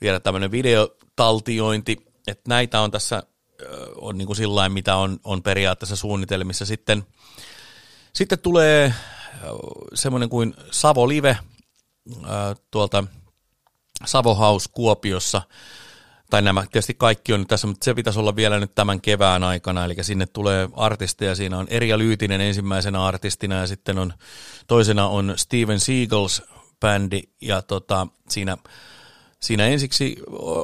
[0.00, 3.22] vielä tämmöinen videotaltiointi, että näitä on tässä
[4.00, 6.66] on niin kuin sillain, mitä on, on periaatteessa suunnitelmissa.
[6.66, 7.06] Sitten,
[8.12, 8.94] sitten tulee
[9.94, 11.38] semmoinen kuin Savo Live
[12.70, 13.04] tuolta
[14.04, 15.42] Savo House Kuopiossa,
[16.30, 19.44] tai nämä tietysti kaikki on nyt tässä, mutta se pitäisi olla vielä nyt tämän kevään
[19.44, 24.12] aikana, eli sinne tulee artisteja, siinä on Erja Lyytinen ensimmäisenä artistina ja sitten on
[24.66, 26.42] toisena on Steven Seagals
[26.80, 27.22] bändi.
[27.40, 28.56] Ja tota, siinä
[29.40, 30.16] siinä ensiksi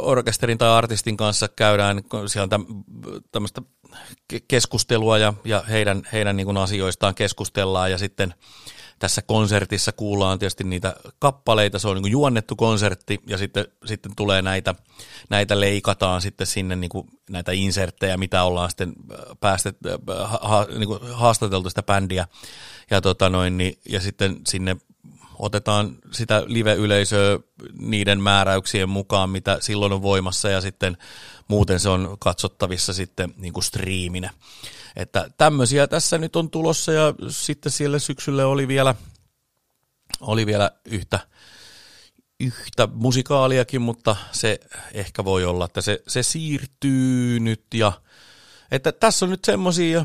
[0.03, 2.85] orkesterin tai artistin kanssa käydään, siellä on
[3.33, 3.63] tämmöistä
[4.49, 7.91] keskustelua ja, ja heidän, heidän niin asioistaan keskustellaan.
[7.91, 8.35] Ja sitten
[9.03, 14.13] tässä konsertissa kuullaan tietysti niitä kappaleita, se on niin kuin juonnettu konsertti ja sitten, sitten
[14.17, 14.75] tulee näitä,
[15.31, 20.67] näitä leikataan sitten sinne niin kuin näitä inserttejä, mitä ollaan sitten äh, päästet, äh, ha,
[20.79, 22.27] niin kuin haastateltu sitä bändiä.
[22.91, 24.77] Ja, tota noin, niin, ja sitten sinne
[25.39, 27.39] otetaan sitä live-yleisöä
[27.79, 30.49] niiden määräyksien mukaan, mitä silloin on voimassa.
[30.49, 30.97] Ja sitten
[31.49, 34.31] muuten se on katsottavissa sitten niin kuin striiminä.
[34.97, 38.95] Että tämmöisiä tässä nyt on tulossa ja sitten siellä syksyllä oli vielä,
[40.21, 41.21] oli vielä yhtä,
[42.41, 44.61] yhtä musikaaliakin, mutta se
[44.93, 47.93] ehkä voi olla, että se, se siirtyy nyt ja
[48.71, 50.05] että tässä on nyt semmoisia,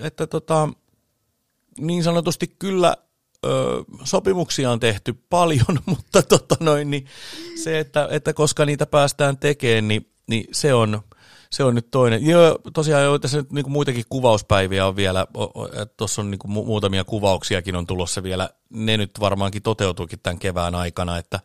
[0.00, 0.68] että tota,
[1.78, 2.96] niin sanotusti kyllä
[3.44, 3.48] ö,
[4.04, 7.06] sopimuksia on tehty paljon, mutta tota noin, niin
[7.64, 11.02] se, että, että koska niitä päästään tekemään, niin, niin se on,
[11.54, 12.26] se on nyt toinen.
[12.26, 15.26] Joo, tosiaan jo, tässä nyt niin muitakin kuvauspäiviä on vielä,
[15.96, 20.74] tuossa on niin kuin muutamia kuvauksiakin on tulossa vielä, ne nyt varmaankin toteutuukin tämän kevään
[20.74, 21.40] aikana, että,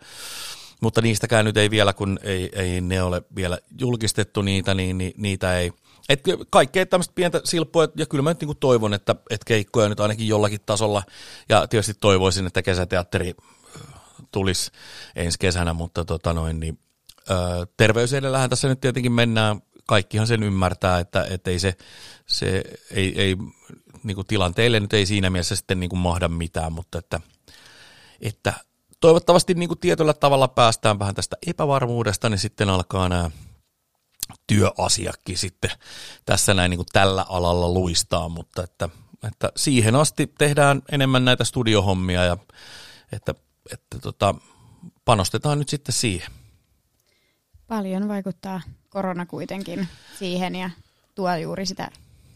[0.81, 5.13] mutta niistäkään nyt ei vielä, kun ei, ei ne ole vielä julkistettu niitä, niin, niin
[5.17, 5.71] niitä ei,
[6.09, 9.99] et kaikkea tämmöistä pientä silppua, ja kyllä mä nyt niin toivon, että, että keikkoja nyt
[9.99, 11.03] ainakin jollakin tasolla,
[11.49, 13.33] ja tietysti toivoisin, että kesäteatteri
[14.31, 14.71] tulisi
[15.15, 16.79] ensi kesänä, mutta tota noin, niin,
[17.29, 17.33] ö,
[17.77, 21.77] terveys edellähän tässä nyt tietenkin mennään kaikkihan sen ymmärtää, että, että ei se,
[22.25, 23.35] se ei, ei
[24.03, 27.21] niin kuin tilanteille nyt ei siinä mielessä sitten niin kuin mahda mitään, mutta että,
[28.21, 28.53] että
[28.99, 33.31] toivottavasti niin kuin tietyllä tavalla päästään vähän tästä epävarmuudesta, niin sitten alkaa nämä
[34.47, 35.71] työasiakki sitten
[36.25, 38.89] tässä näin niin kuin tällä alalla luistaa, mutta että,
[39.27, 42.37] että siihen asti tehdään enemmän näitä studiohommia ja
[43.11, 43.35] että,
[43.73, 44.35] että tota,
[45.05, 46.31] panostetaan nyt sitten siihen.
[47.67, 49.87] Paljon vaikuttaa korona kuitenkin
[50.19, 50.69] siihen ja
[51.15, 51.91] tuo juuri sitä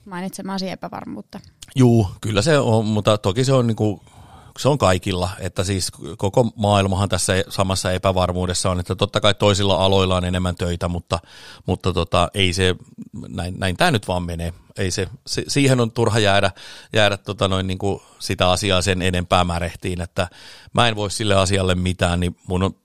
[0.06, 1.40] mainitsemasi epävarmuutta.
[1.76, 4.02] Juu, kyllä se on, mutta toki se on, niin kuin,
[4.60, 9.76] se on kaikilla, että siis koko maailmahan tässä samassa epävarmuudessa on, että totta kai toisilla
[9.76, 11.20] aloilla on enemmän töitä, mutta,
[11.66, 12.76] mutta tota, ei se,
[13.30, 14.54] näin, näin tämä nyt vaan menee.
[14.78, 16.52] Ei se, se, siihen on turha jäädä,
[16.94, 20.28] jäädä tota noin, niin kuin sitä asiaa sen enempää märehtiin, että
[20.74, 22.76] mä en voi sille asialle mitään, niin mun on,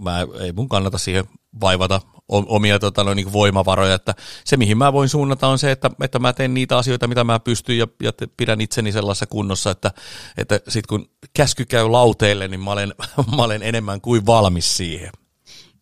[0.00, 1.24] mä, ei mun kannata siihen
[1.60, 4.14] vaivata omia tota, no, niin voimavaroja, että
[4.44, 7.40] se mihin mä voin suunnata on se, että, että mä teen niitä asioita, mitä mä
[7.40, 9.90] pystyn ja, ja pidän itseni sellaisessa kunnossa, että,
[10.36, 12.94] että sit kun käsky käy lauteille, niin mä olen,
[13.36, 15.10] mä olen enemmän kuin valmis siihen.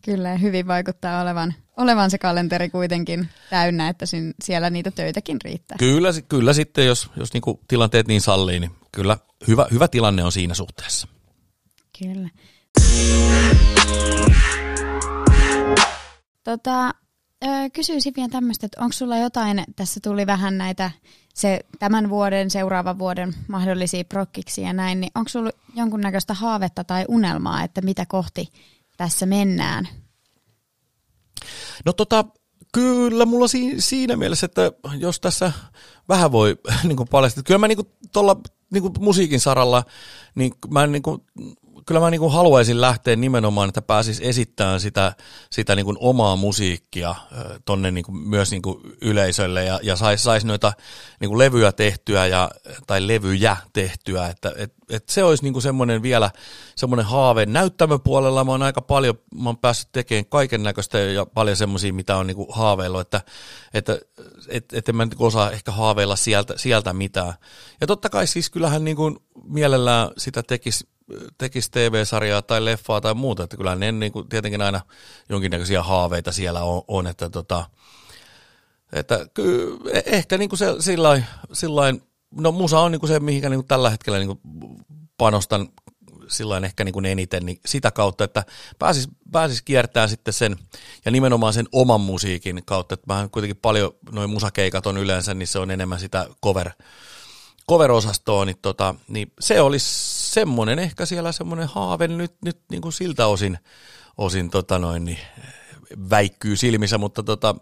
[0.05, 5.79] Kyllä, hyvin vaikuttaa olevan, olevan se kalenteri kuitenkin täynnä, että sin, siellä niitä töitäkin riittää.
[5.79, 9.19] Kyllä, kyllä sitten, jos, jos niinku tilanteet niin sallii, niin kyllä
[9.49, 11.09] hyvä, hyvä tilanne on siinä suhteessa.
[11.99, 12.29] Kyllä.
[16.45, 16.95] Tota,
[17.73, 20.91] kysyisin vielä tämmöistä, että onko sulla jotain, tässä tuli vähän näitä
[21.35, 27.05] se tämän vuoden, seuraavan vuoden mahdollisia prokkiksi ja näin, niin onko sulla jonkunnäköistä haavetta tai
[27.09, 28.49] unelmaa, että mitä kohti
[28.97, 29.89] tässä mennään?
[31.85, 32.25] No tota,
[32.73, 35.53] kyllä mulla si- siinä mielessä, että jos tässä
[36.09, 37.79] vähän voi niin paljastaa, kyllä mä niin
[38.13, 38.41] tuolla
[38.73, 39.85] niin musiikin saralla,
[40.35, 41.21] niin mä niin kuin,
[41.87, 45.13] kyllä mä niin haluaisin lähteä nimenomaan, että pääsis esittämään sitä,
[45.51, 47.15] sitä niin omaa musiikkia
[47.65, 48.63] tonne niin myös niin
[49.01, 50.73] yleisölle ja, ja saisi sais noita
[51.21, 52.51] niin levyjä tehtyä ja,
[52.87, 56.31] tai levyjä tehtyä, että et, et se olisi niin semmoinen vielä
[56.77, 57.47] semmoinen haave.
[57.47, 62.17] Näyttämöpuolella mä oon aika paljon, mä oon päässyt tekemään kaiken näköistä ja paljon semmoisia, mitä
[62.17, 63.21] on niin haaveillut, että,
[63.75, 63.99] että
[64.49, 67.35] et, et en mä niin osaa ehkä haaveilla sieltä, sieltä mitään.
[67.81, 68.97] Ja totta kai siis kyllähän niin
[69.45, 70.94] mielellään sitä tekisi
[71.39, 74.81] tekisi TV-sarjaa tai leffaa tai muuta, että kyllä ne niin kuin, tietenkin aina
[75.29, 77.65] jonkinnäköisiä haaveita siellä on, on että, tota,
[78.93, 83.21] että ky, e, ehkä niin kuin se sillain, sillain, no musa on niin kuin se,
[83.21, 84.41] mihinkä niin kuin tällä hetkellä niin kuin
[85.17, 85.69] panostan
[86.29, 88.45] silloin ehkä niin kuin eniten, niin sitä kautta, että
[88.79, 90.57] pääsis, pääsis kiertämään sitten sen,
[91.05, 95.47] ja nimenomaan sen oman musiikin kautta, että vähän kuitenkin paljon noin musakeikat on yleensä, niin
[95.47, 96.71] se on enemmän sitä cover,
[97.69, 99.87] cover-osastoa, niin, tota, niin se olisi
[100.33, 103.59] semmoinen ehkä siellä semmoinen haave nyt, nyt niin kuin siltä osin,
[104.17, 105.19] osin tota noin, niin
[106.11, 107.55] väikkyy silmissä, mutta tota,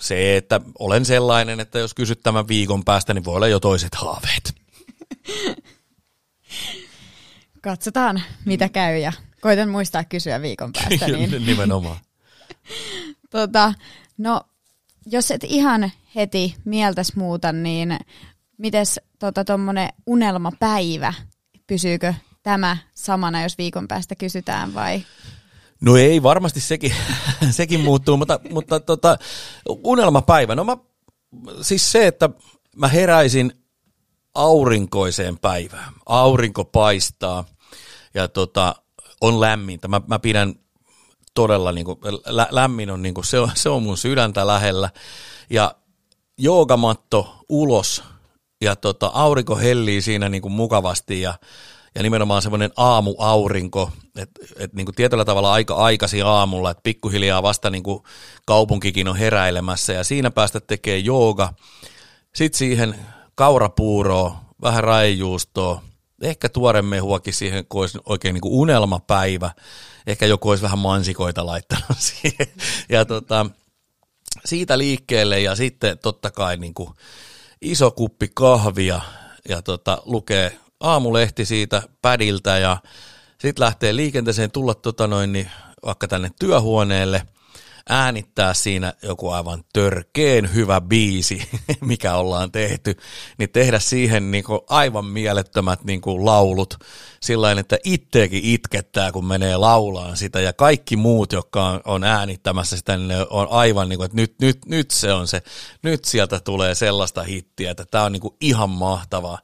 [0.00, 3.94] se, että olen sellainen, että jos kysyt tämän viikon päästä, niin voi olla jo toiset
[3.94, 4.54] haaveet.
[7.62, 11.06] Katsotaan, mitä käy ja koitan muistaa kysyä viikon päästä.
[11.16, 11.46] Niin.
[11.46, 11.96] Nimenomaan.
[13.30, 13.74] tota,
[14.18, 14.40] no,
[15.06, 17.98] jos et ihan heti mieltäs muuta, niin
[18.58, 19.00] mites
[19.46, 21.14] tuommoinen tota, unelmapäivä,
[21.66, 25.02] pysyykö tämä samana, jos viikon päästä kysytään vai?
[25.80, 26.94] No ei, varmasti sekin,
[27.50, 29.18] sekin muuttuu, mutta, mutta tota,
[29.68, 30.76] unelmapäivä, no mä,
[31.62, 32.30] siis se, että
[32.76, 33.52] mä heräisin
[34.34, 35.92] aurinkoiseen päivään.
[36.06, 37.44] Aurinko paistaa
[38.14, 38.74] ja tota,
[39.20, 39.88] on lämmintä.
[39.88, 40.54] Mä, mä pidän
[41.34, 44.90] todella, niin kuin, lä, lämmin on, niin kuin, se, on, se on mun sydäntä lähellä.
[45.50, 45.74] Ja
[46.38, 48.04] joogamatto ulos
[48.60, 51.34] ja tota, aurinko hellii siinä niin kuin mukavasti ja,
[51.94, 57.42] ja nimenomaan semmoinen aamuaurinko, että et, niin kuin tietyllä tavalla aika aikasi aamulla, että pikkuhiljaa
[57.42, 58.02] vasta niin kuin
[58.46, 61.52] kaupunkikin on heräilemässä ja siinä päästä tekee jooga.
[62.34, 62.94] Sitten siihen
[63.34, 65.82] kaurapuuroa, vähän raijuustoa,
[66.22, 69.50] ehkä tuore mehuakin siihen, kun olisi oikein niin kuin unelmapäivä.
[70.06, 72.46] Ehkä joku olisi vähän mansikoita laittanut siihen.
[72.88, 73.46] Ja tota,
[74.44, 76.90] siitä liikkeelle ja sitten totta kai niin kuin
[77.60, 79.00] iso kuppi kahvia
[79.48, 82.76] ja tota, lukee aamulehti siitä pädiltä ja
[83.38, 85.50] sitten lähtee liikenteeseen tulla tota noin, niin
[85.84, 87.22] vaikka tänne työhuoneelle–
[87.88, 91.48] äänittää siinä joku aivan törkeen hyvä biisi,
[91.80, 92.96] mikä ollaan tehty,
[93.38, 96.74] niin tehdä siihen niin kuin aivan mielettömät niin kuin laulut.
[97.20, 102.76] Sillä että itteekin itkettää, kun menee laulaan sitä, ja kaikki muut, jotka on, on äänittämässä
[102.76, 105.42] sitä, niin ne on aivan niin kuin, että nyt, nyt, nyt se on se,
[105.82, 109.38] nyt sieltä tulee sellaista hittiä, että tämä on niin kuin ihan mahtavaa.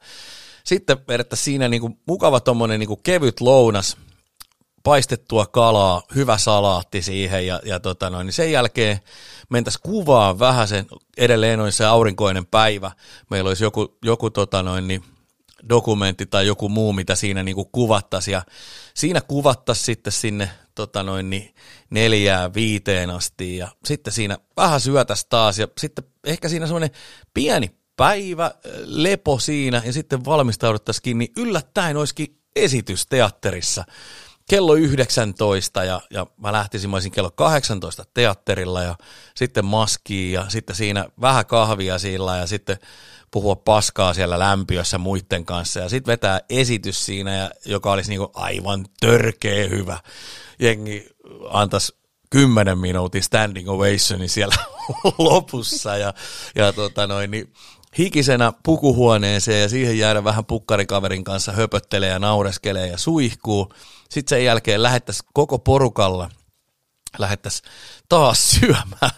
[0.63, 3.97] Sitten periaatteessa siinä niin kuin mukava tuommoinen niin kevyt lounas,
[4.85, 8.99] paistettua kalaa, hyvä salaatti siihen ja, ja tota noin, niin sen jälkeen
[9.49, 10.85] mentäisiin kuvaa vähän sen,
[11.17, 12.91] edelleen olisi se aurinkoinen päivä,
[13.29, 15.03] meillä olisi joku, joku tota noin, niin
[15.69, 18.41] dokumentti tai joku muu, mitä siinä niin kuin kuvattaisiin ja
[18.93, 21.55] siinä kuvattaisiin sitten sinne tota noin, niin
[21.89, 26.91] neljään viiteen asti ja sitten siinä vähän syötäisiin taas ja sitten ehkä siinä semmoinen
[27.33, 28.51] pieni päivä,
[28.85, 33.83] lepo siinä ja sitten valmistauduttaisiin, niin yllättäen olisikin esitys teatterissa
[34.49, 38.95] kello 19 ja, ja mä lähtisin, mä olisin kello 18 teatterilla ja
[39.35, 42.77] sitten maskiin ja sitten siinä vähän kahvia sillä ja sitten
[43.31, 48.31] puhua paskaa siellä lämpiössä muiden kanssa ja sitten vetää esitys siinä, ja, joka olisi niinku
[48.33, 49.99] aivan törkeä hyvä.
[50.59, 51.09] Jengi
[51.49, 51.93] antaisi
[52.29, 54.55] 10 minuutin standing ovationi siellä
[55.17, 56.13] lopussa ja,
[56.55, 57.53] ja tota noin, niin
[57.97, 63.73] hikisenä pukuhuoneeseen ja siihen jäädä vähän pukkarikaverin kanssa höpöttelee ja naureskelee ja suihkuu.
[64.09, 66.29] Sitten sen jälkeen lähettäisiin koko porukalla,
[67.17, 67.71] lähettäisiin
[68.09, 69.11] taas syömään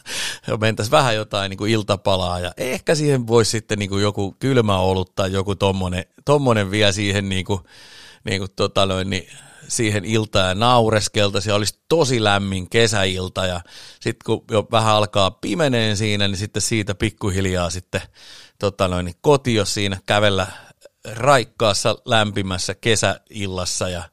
[0.48, 4.36] ja mentäisiin vähän jotain niin kuin iltapalaa ja ehkä siihen voisi sitten niin kuin joku
[4.40, 7.60] kylmä olut tai joku tommonen, tommonen vielä siihen niin kuin,
[8.24, 9.28] niin kuin tota noin, niin
[9.68, 13.62] siihen iltaan ja naureskeltaisiin ja olisi tosi lämmin kesäilta ja
[14.00, 18.02] sitten kun jo vähän alkaa pimeneen siinä, niin sitten siitä pikkuhiljaa sitten
[18.60, 20.48] tota noin, kotio siinä kävellä
[21.14, 24.04] raikkaassa lämpimässä kesäillassa ja,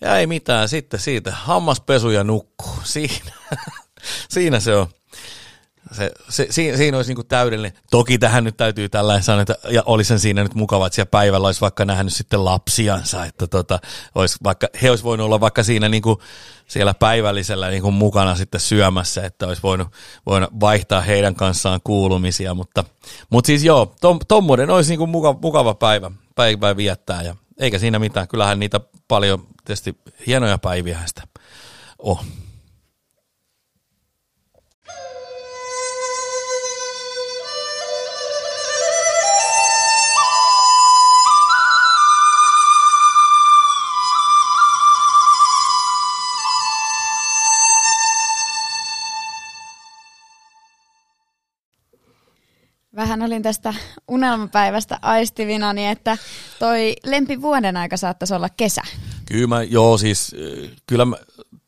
[0.00, 2.78] ja ei mitään, sitten siitä hammaspesu ja nukkuu.
[2.94, 3.32] Siinä,
[4.28, 4.86] siinä se on
[5.92, 7.78] se, se, siinä, siinä olisi niin täydellinen.
[7.90, 11.46] Toki tähän nyt täytyy tällainen sanoa, että ja olisi siinä nyt mukava, että siellä päivällä
[11.46, 13.78] olisi vaikka nähnyt sitten lapsiansa, että tota,
[14.14, 16.18] olisi vaikka, he olisi voinut olla vaikka siinä niin kuin
[16.66, 19.88] siellä päivällisellä niin kuin mukana sitten syömässä, että olisi voinut,
[20.26, 22.84] voinut vaihtaa heidän kanssaan kuulumisia, mutta,
[23.30, 27.78] mutta siis joo, tom, tommoinen olisi niin kuin mukava, mukava päivä, päivä viettää ja eikä
[27.78, 31.22] siinä mitään, kyllähän niitä paljon tietysti hienoja päiviä sitä
[31.98, 32.16] on.
[53.04, 53.74] Vähän olin tästä
[54.08, 56.18] unelmapäivästä aistivinani, että
[56.58, 58.82] toi lempivuoden aika saattaisi olla kesä.
[59.26, 60.36] Kyllä mä, joo siis,
[60.86, 61.16] kyllä, mä,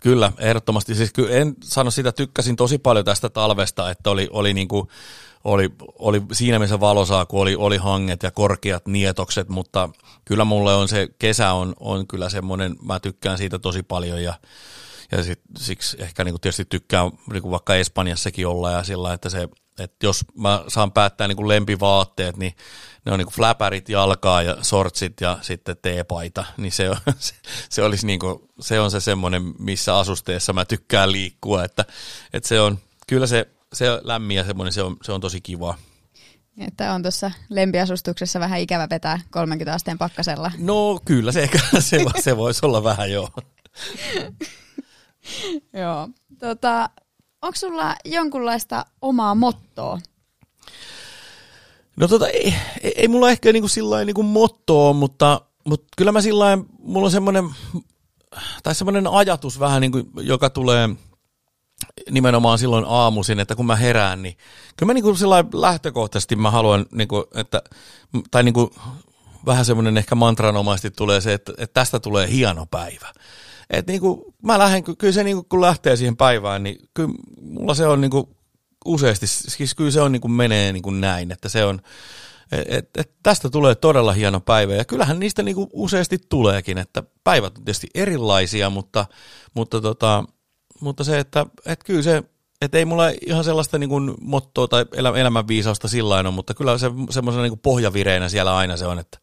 [0.02, 0.94] kyllä ehdottomasti.
[0.94, 4.88] Siis kyllä en sano sitä, tykkäsin tosi paljon tästä talvesta, että oli, oli niin kuin,
[5.44, 9.88] oli, oli siinä mielessä valosaa, kun oli, oli hanget ja korkeat nietokset, mutta
[10.24, 14.34] kyllä mulle on se kesä on, on kyllä semmoinen, mä tykkään siitä tosi paljon ja,
[15.12, 19.12] ja sit, siksi ehkä niin kuin tietysti tykkään niin kuin vaikka Espanjassakin olla ja sillä,
[19.12, 19.48] että se,
[19.78, 22.52] että jos mä saan päättää niin kuin lempivaatteet, niin
[23.04, 27.34] ne on niin kuin fläpärit jalkaa ja sortsit ja sitten teepaita, niin se, on, se,
[27.68, 31.84] se, olisi niin kuin, se on se semmoinen, missä asusteessa mä tykkään liikkua, että,
[32.32, 35.40] että se on, kyllä se se on lämmin ja semmoinen, se on, se on tosi
[35.40, 35.74] kiva.
[36.58, 40.52] Että on tuossa lempiasustuksessa vähän ikävä vetää 30 asteen pakkasella.
[40.58, 43.30] No kyllä, se, se, se voisi olla vähän joo.
[45.82, 46.08] joo.
[46.38, 46.90] Tota,
[47.42, 49.98] onko sulla jonkunlaista omaa mottoa?
[51.96, 56.20] No tota, ei, ei, ei mulla ehkä niinku sillä niinku mottoa, mutta, mutta kyllä mä
[56.20, 57.54] sillä mulla on semmoinen,
[58.62, 60.88] tai semmoinen ajatus vähän, niinku, joka tulee–
[62.10, 64.36] nimenomaan silloin aamuisin, että kun mä herään, niin
[64.76, 65.16] kyllä mä niin kuin
[65.52, 67.62] lähtökohtaisesti mä haluan, niin kuin, että,
[68.30, 68.70] tai niin kuin
[69.46, 73.12] vähän semmoinen ehkä mantranomaisesti tulee se, että, että tästä tulee hieno päivä.
[73.70, 77.10] Että niin kuin, mä lähden, kyllä se niin kuin, kun lähtee siihen päivään, niin kyllä
[77.42, 78.26] mulla se on niin kuin,
[78.84, 81.80] useasti, siis kyllä se on niin kuin, menee niin kuin näin, että se on,
[82.52, 84.74] et, et tästä tulee todella hieno päivä.
[84.74, 89.06] Ja kyllähän niistä niin kuin useasti tuleekin, että päivät on tietysti erilaisia, mutta,
[89.54, 90.24] mutta tota,
[90.80, 92.22] mutta se, että, että kyllä se,
[92.60, 96.90] että ei mulla ihan sellaista niin kuin mottoa tai elämänviisausta sillä ole, mutta kyllä se
[97.10, 99.18] semmoisena niin pohjavireinä siellä aina se on, että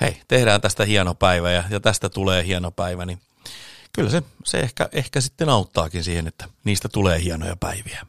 [0.00, 3.18] hei, tehdään tästä hieno päivä ja, ja tästä tulee hieno päivä, niin
[3.92, 8.06] kyllä se, se ehkä, ehkä sitten auttaakin siihen, että niistä tulee hienoja päiviä.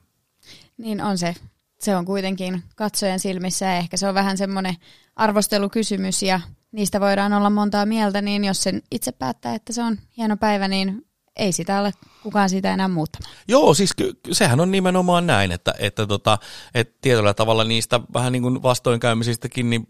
[0.77, 1.36] Niin on se.
[1.79, 4.75] Se on kuitenkin katsojen silmissä ja ehkä se on vähän semmoinen
[5.15, 9.97] arvostelukysymys ja niistä voidaan olla montaa mieltä, niin jos sen itse päättää, että se on
[10.17, 11.05] hieno päivä, niin
[11.36, 11.91] ei sitä ole
[12.23, 13.36] kukaan sitä enää muuttamaan.
[13.47, 16.38] Joo, siis ky- sehän on nimenomaan näin, että, että, tota,
[16.73, 19.86] että tietyllä tavalla niistä vähän niin kuin vastoinkäymisistäkin, niin,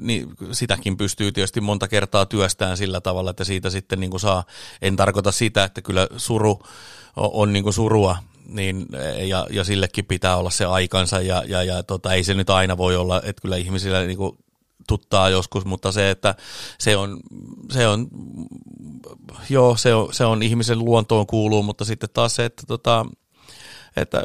[0.00, 4.44] niin sitäkin pystyy tietysti monta kertaa työstään sillä tavalla, että siitä sitten niin kuin saa,
[4.82, 6.62] en tarkoita sitä, että kyllä suru
[7.16, 8.16] on, niin kuin surua,
[8.48, 8.86] niin,
[9.28, 12.76] ja, ja sillekin pitää olla se aikansa, ja, ja, ja tota, ei se nyt aina
[12.76, 14.38] voi olla, että kyllä ihmisillä niin kuin
[14.88, 16.34] tuttaa joskus, mutta se, että
[16.78, 17.20] se on,
[17.70, 18.08] se on
[19.50, 23.06] joo, se on, se on ihmisen luontoon kuuluu, mutta sitten taas se, että, tota,
[23.96, 24.22] että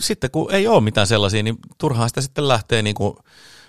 [0.00, 3.16] sitten kun ei ole mitään sellaisia, niin turhaan sitä sitten lähtee niin kuin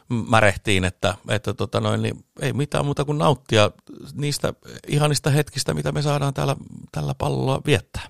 [0.10, 3.72] märehtiin, että, että tota noin, niin ei mitään muuta kuin nauttia
[4.14, 4.54] niistä
[4.88, 6.56] ihanista hetkistä, mitä me saadaan täällä,
[6.92, 8.08] tällä pallolla viettää.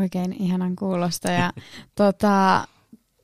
[0.00, 1.52] Oikein ihanan kuulosta ja
[1.94, 2.66] tota,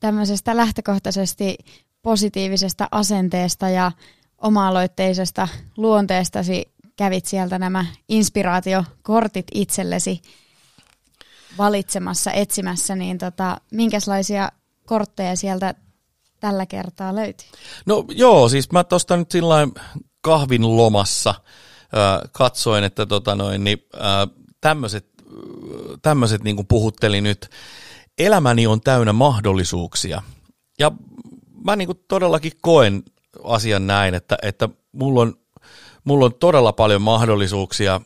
[0.01, 1.59] tämmöisestä lähtökohtaisesti
[2.03, 3.93] positiivisesta asenteesta ja
[4.39, 10.23] oma-aloitteisesta luonteestasi kävit sieltä nämä inspiraatiokortit itsellesi
[11.59, 14.53] valitsemassa, etsimässä, niin tota, minkälaisia
[14.87, 15.75] kortteja sieltä
[16.41, 17.49] tällä kertaa löytyi?
[17.87, 19.69] No joo, siis mä tuosta nyt sillä
[20.21, 25.17] kahvin lomassa äh, katsoin, että tota noin, niin, äh, tämmöiset
[26.03, 27.51] tämmöiset niin puhutteli nyt.
[28.19, 30.23] Elämäni on täynnä mahdollisuuksia.
[30.79, 30.93] Ja
[31.65, 33.03] mä niin kuin todellakin koen
[33.45, 35.35] asian näin, että, että mulla, on,
[36.05, 38.01] mulla on todella paljon mahdollisuuksia,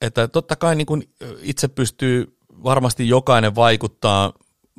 [0.00, 1.10] että totta kai niin kuin
[1.42, 4.32] itse pystyy varmasti jokainen vaikuttaa,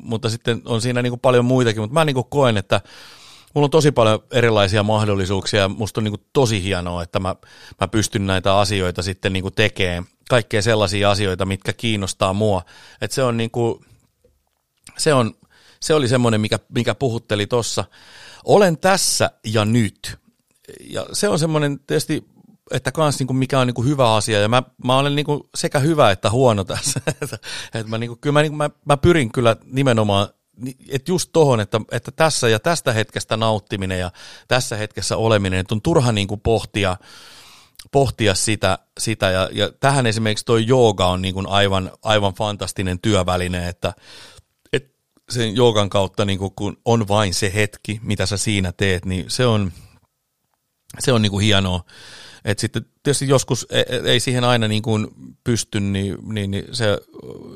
[0.03, 2.81] mutta sitten on siinä niin kuin paljon muitakin, mutta mä niin kuin koen, että
[3.53, 7.35] mulla on tosi paljon erilaisia mahdollisuuksia, musta on niin kuin tosi hienoa, että mä,
[7.81, 12.61] mä pystyn näitä asioita sitten niin kuin tekemään, kaikkea sellaisia asioita, mitkä kiinnostaa mua,
[13.01, 13.85] että se on niin kuin,
[14.97, 15.33] se on,
[15.79, 17.85] se oli semmoinen, mikä, mikä puhutteli tuossa.
[18.43, 20.17] Olen tässä ja nyt.
[20.79, 22.23] Ja se on semmoinen tietysti,
[22.71, 24.41] että kans niinku mikä on niinku hyvä asia.
[24.41, 27.01] Ja mä, mä olen niinku sekä hyvä että huono tässä.
[27.73, 30.27] että mä, niinku, kyllä mä, niinku, mä, mä pyrin kyllä nimenomaan
[30.89, 34.11] että just tohon, että, että tässä ja tästä hetkestä nauttiminen ja
[34.47, 36.97] tässä hetkessä oleminen, että on turha niin kuin pohtia,
[37.91, 42.99] pohtia sitä, sitä ja, ja tähän esimerkiksi toi jooga on niin kuin aivan, aivan fantastinen
[42.99, 43.93] työväline, että
[45.29, 49.45] sen joogan kautta, niin kun on vain se hetki, mitä sä siinä teet, niin se
[49.45, 49.71] on,
[50.99, 51.83] se on niin kuin hienoa.
[52.45, 55.07] Et sitten tietysti joskus e, e, ei siihen aina niin kuin
[55.43, 56.97] pysty, niin, niin, niin se,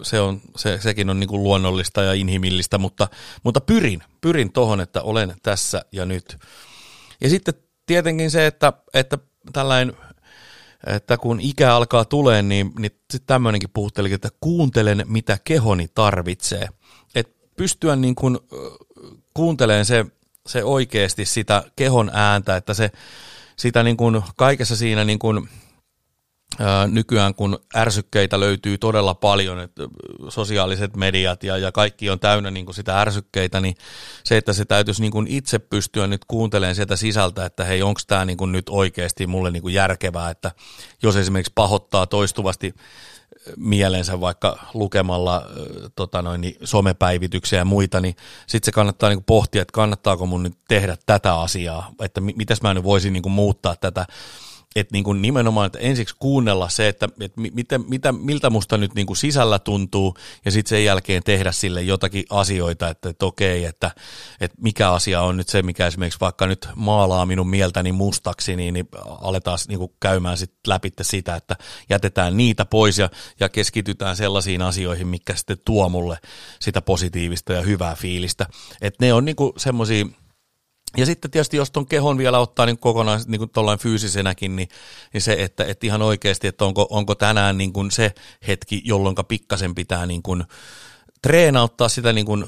[0.02, 3.08] se on, se, sekin on niin kuin luonnollista ja inhimillistä, mutta,
[3.44, 6.38] mutta pyrin, pyrin tohon, että olen tässä ja nyt.
[7.22, 7.54] Ja sitten
[7.86, 9.18] tietenkin se, että, että
[9.54, 9.94] tällainen
[10.88, 16.70] että kun ikä alkaa tulee, niin, niin sitten tämmöinenkin puhuttelikin, että kuuntelen, mitä kehoni tarvitsee
[17.58, 18.40] pystyä niin kuin
[19.34, 20.06] kuunteleen se,
[20.48, 22.92] se oikeasti sitä kehon ääntä, että se
[23.56, 25.50] sitä niin kuin kaikessa siinä niin kuin,
[26.88, 29.84] nykyään, kun ärsykkeitä löytyy todella paljon, että
[30.30, 33.76] sosiaaliset mediat ja, ja kaikki on täynnä niin kuin sitä ärsykkeitä, niin
[34.24, 38.02] se, että se täytyisi niin kuin itse pystyä nyt kuuntelemaan sieltä sisältä, että hei, onko
[38.08, 40.52] tämä niin kuin nyt oikeasti mulle niin kuin järkevää, että
[41.04, 42.74] jos esimerkiksi pahoittaa toistuvasti
[43.58, 45.46] mielensä vaikka lukemalla
[45.96, 48.16] tota noin, niin somepäivityksiä ja muita, niin
[48.48, 52.74] sitten se kannattaa niin pohtia, että kannattaako mun nyt tehdä tätä asiaa, että mitäs mä
[52.74, 54.06] nyt voisin niin muuttaa tätä
[54.76, 58.96] että niin kuin nimenomaan, että ensiksi kuunnella se, että, että miten, mitä, miltä musta nyt
[58.96, 60.16] niin kuin sisällä tuntuu,
[60.46, 63.92] ja sitten sen jälkeen tehdä sille jotakin asioita, että, että okei, että,
[64.42, 68.74] että mikä asia on nyt se, mikä esimerkiksi vaikka nyt maalaa minun mieltäni mustaksi, niin,
[68.74, 68.88] niin
[69.22, 71.56] aletaan niin kuin käymään sit läpi sitä, että
[71.90, 73.10] jätetään niitä pois ja,
[73.40, 76.18] ja keskitytään sellaisiin asioihin, mikä sitten tuo mulle
[76.60, 78.46] sitä positiivista ja hyvää fiilistä.
[78.82, 80.06] Että ne on niin semmoisia
[80.98, 84.70] ja sitten tietysti, jos tuon kehon vielä ottaa niin kokonaan niin kuin fyysisenäkin, niin,
[85.14, 88.12] niin se, että, että ihan oikeasti, että onko, onko tänään niin kuin se
[88.48, 90.44] hetki, jolloin pikkasen pitää niin kuin
[91.24, 92.46] treenauttaa sitä, niin kuin,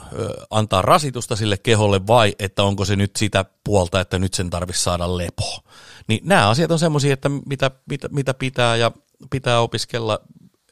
[0.50, 4.84] antaa rasitusta sille keholle vai että onko se nyt sitä puolta, että nyt sen tarvitsisi
[4.84, 5.60] saada lepo.
[6.08, 8.92] Niin nämä asiat on semmoisia, että mitä, mitä, mitä pitää ja
[9.30, 10.20] pitää opiskella,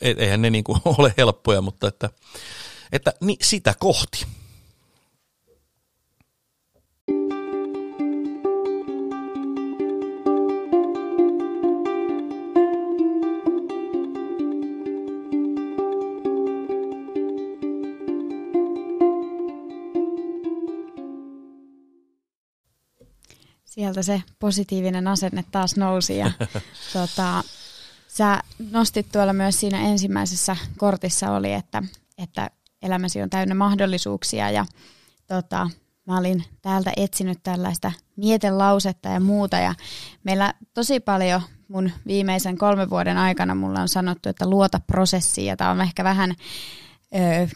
[0.02, 2.10] e, eihän ne niin kuin ole helppoja, mutta että,
[2.92, 4.26] että niin sitä kohti.
[23.74, 26.32] Sieltä se positiivinen asenne taas nousi ja
[26.94, 27.44] tota,
[28.08, 31.84] sä nostit tuolla myös siinä ensimmäisessä kortissa oli, että,
[32.18, 32.50] että
[32.82, 34.66] elämäsi on täynnä mahdollisuuksia ja
[35.28, 35.70] tota,
[36.08, 39.76] mä olin täältä etsinyt tällaista mietelausetta ja muuta ja
[40.24, 45.58] meillä tosi paljon mun viimeisen kolmen vuoden aikana mulla on sanottu, että luota prosessiin ja
[45.58, 46.36] tämä on ehkä vähän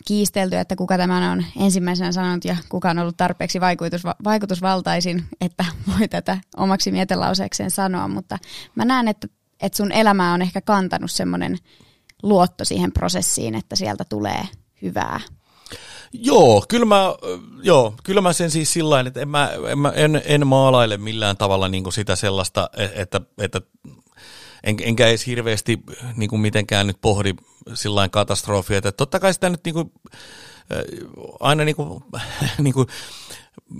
[0.06, 5.66] kiistelty, että kuka tämän on ensimmäisenä sanonut ja kuka on ollut tarpeeksi vaikutus, vaikutusvaltaisin, että
[6.00, 8.38] voi tätä omaksi mietelauseekseen sanoa, mutta
[8.76, 9.28] mä näen, että,
[9.62, 11.58] että sun elämä on ehkä kantanut semmoinen
[12.24, 14.48] luotto siihen prosessiin, että sieltä tulee
[14.82, 15.20] hyvää.
[16.14, 17.04] Joo, kyllä mä,
[17.64, 19.52] joo, kyllä mä sen siis sillä että en, mä,
[19.96, 23.62] en, en, en maalaile millään tavalla niin sitä sellaista, e, että, että
[24.64, 25.80] en, enkä edes hirveästi
[26.16, 27.34] niin kuin mitenkään nyt pohdi
[27.74, 29.92] sillä katastrofia, että totta kai sitä nyt niin kuin,
[31.40, 32.04] aina niin kuin,
[32.64, 32.88] niin kuin,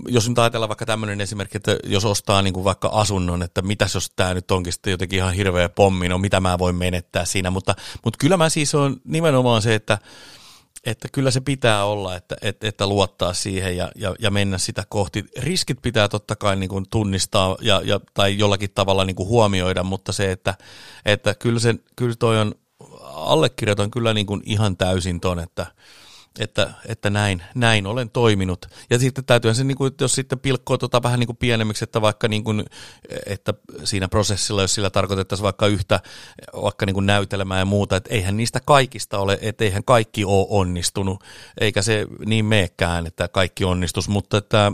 [0.08, 3.94] jos nyt ajatellaan vaikka tämmöinen esimerkki, että jos ostaa niin kuin vaikka asunnon, että mitäs
[3.94, 7.50] jos tämä nyt onkin sitten jotenkin ihan hirveä pommi, no mitä mä voin menettää siinä,
[7.50, 7.74] mutta,
[8.04, 9.98] mutta kyllä mä siis on nimenomaan se, että
[10.84, 14.84] että kyllä se pitää olla, että, että, että luottaa siihen ja, ja, ja mennä sitä
[14.88, 15.24] kohti.
[15.38, 19.82] Riskit pitää totta kai niin kuin tunnistaa ja, ja, tai jollakin tavalla niin kuin huomioida,
[19.82, 20.54] mutta se, että,
[21.04, 22.54] että kyllä, se, kyllä toi on,
[23.02, 25.66] allekirjoitan kyllä niin kuin ihan täysin ton, että,
[26.38, 28.66] että, että näin, näin olen toiminut.
[28.90, 32.00] Ja sitten täytyy se, niin kuin, jos sitten pilkkoo tota vähän niin kuin pienemmiksi, että
[32.00, 32.64] vaikka niin kuin,
[33.26, 36.00] että siinä prosessilla, jos sillä tarkoitettaisiin vaikka yhtä
[36.62, 40.46] vaikka niin kuin näytelmää ja muuta, että eihän niistä kaikista ole, että eihän kaikki ole
[40.50, 41.24] onnistunut,
[41.60, 44.72] eikä se niin meekään, että kaikki onnistus, mutta että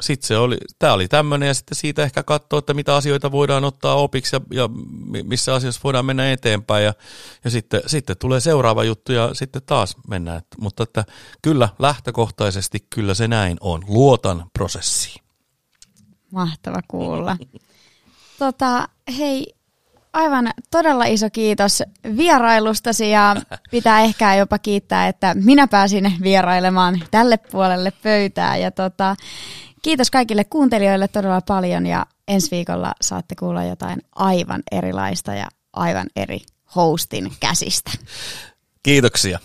[0.00, 3.64] sitten se oli, tämä oli tämmöinen ja sitten siitä ehkä katsoa, että mitä asioita voidaan
[3.64, 4.68] ottaa opiksi ja, ja
[5.24, 6.94] missä asiassa voidaan mennä eteenpäin ja,
[7.44, 10.40] ja sitten, sitten tulee seuraava juttu ja sitten taas mennään.
[10.60, 11.04] Mutta että
[11.42, 13.82] kyllä lähtökohtaisesti kyllä se näin on.
[13.88, 15.24] Luotan prosessiin.
[16.30, 17.36] Mahtava kuulla.
[18.38, 18.88] tota,
[19.18, 19.54] hei,
[20.12, 21.82] aivan todella iso kiitos
[22.16, 23.36] vierailustasi ja
[23.70, 28.56] pitää ehkä jopa kiittää, että minä pääsin vierailemaan tälle puolelle pöytää.
[28.56, 29.16] Ja tota,
[29.86, 36.06] Kiitos kaikille kuuntelijoille todella paljon ja ensi viikolla saatte kuulla jotain aivan erilaista ja aivan
[36.16, 36.40] eri
[36.76, 37.90] hostin käsistä.
[38.82, 39.38] Kiitoksia.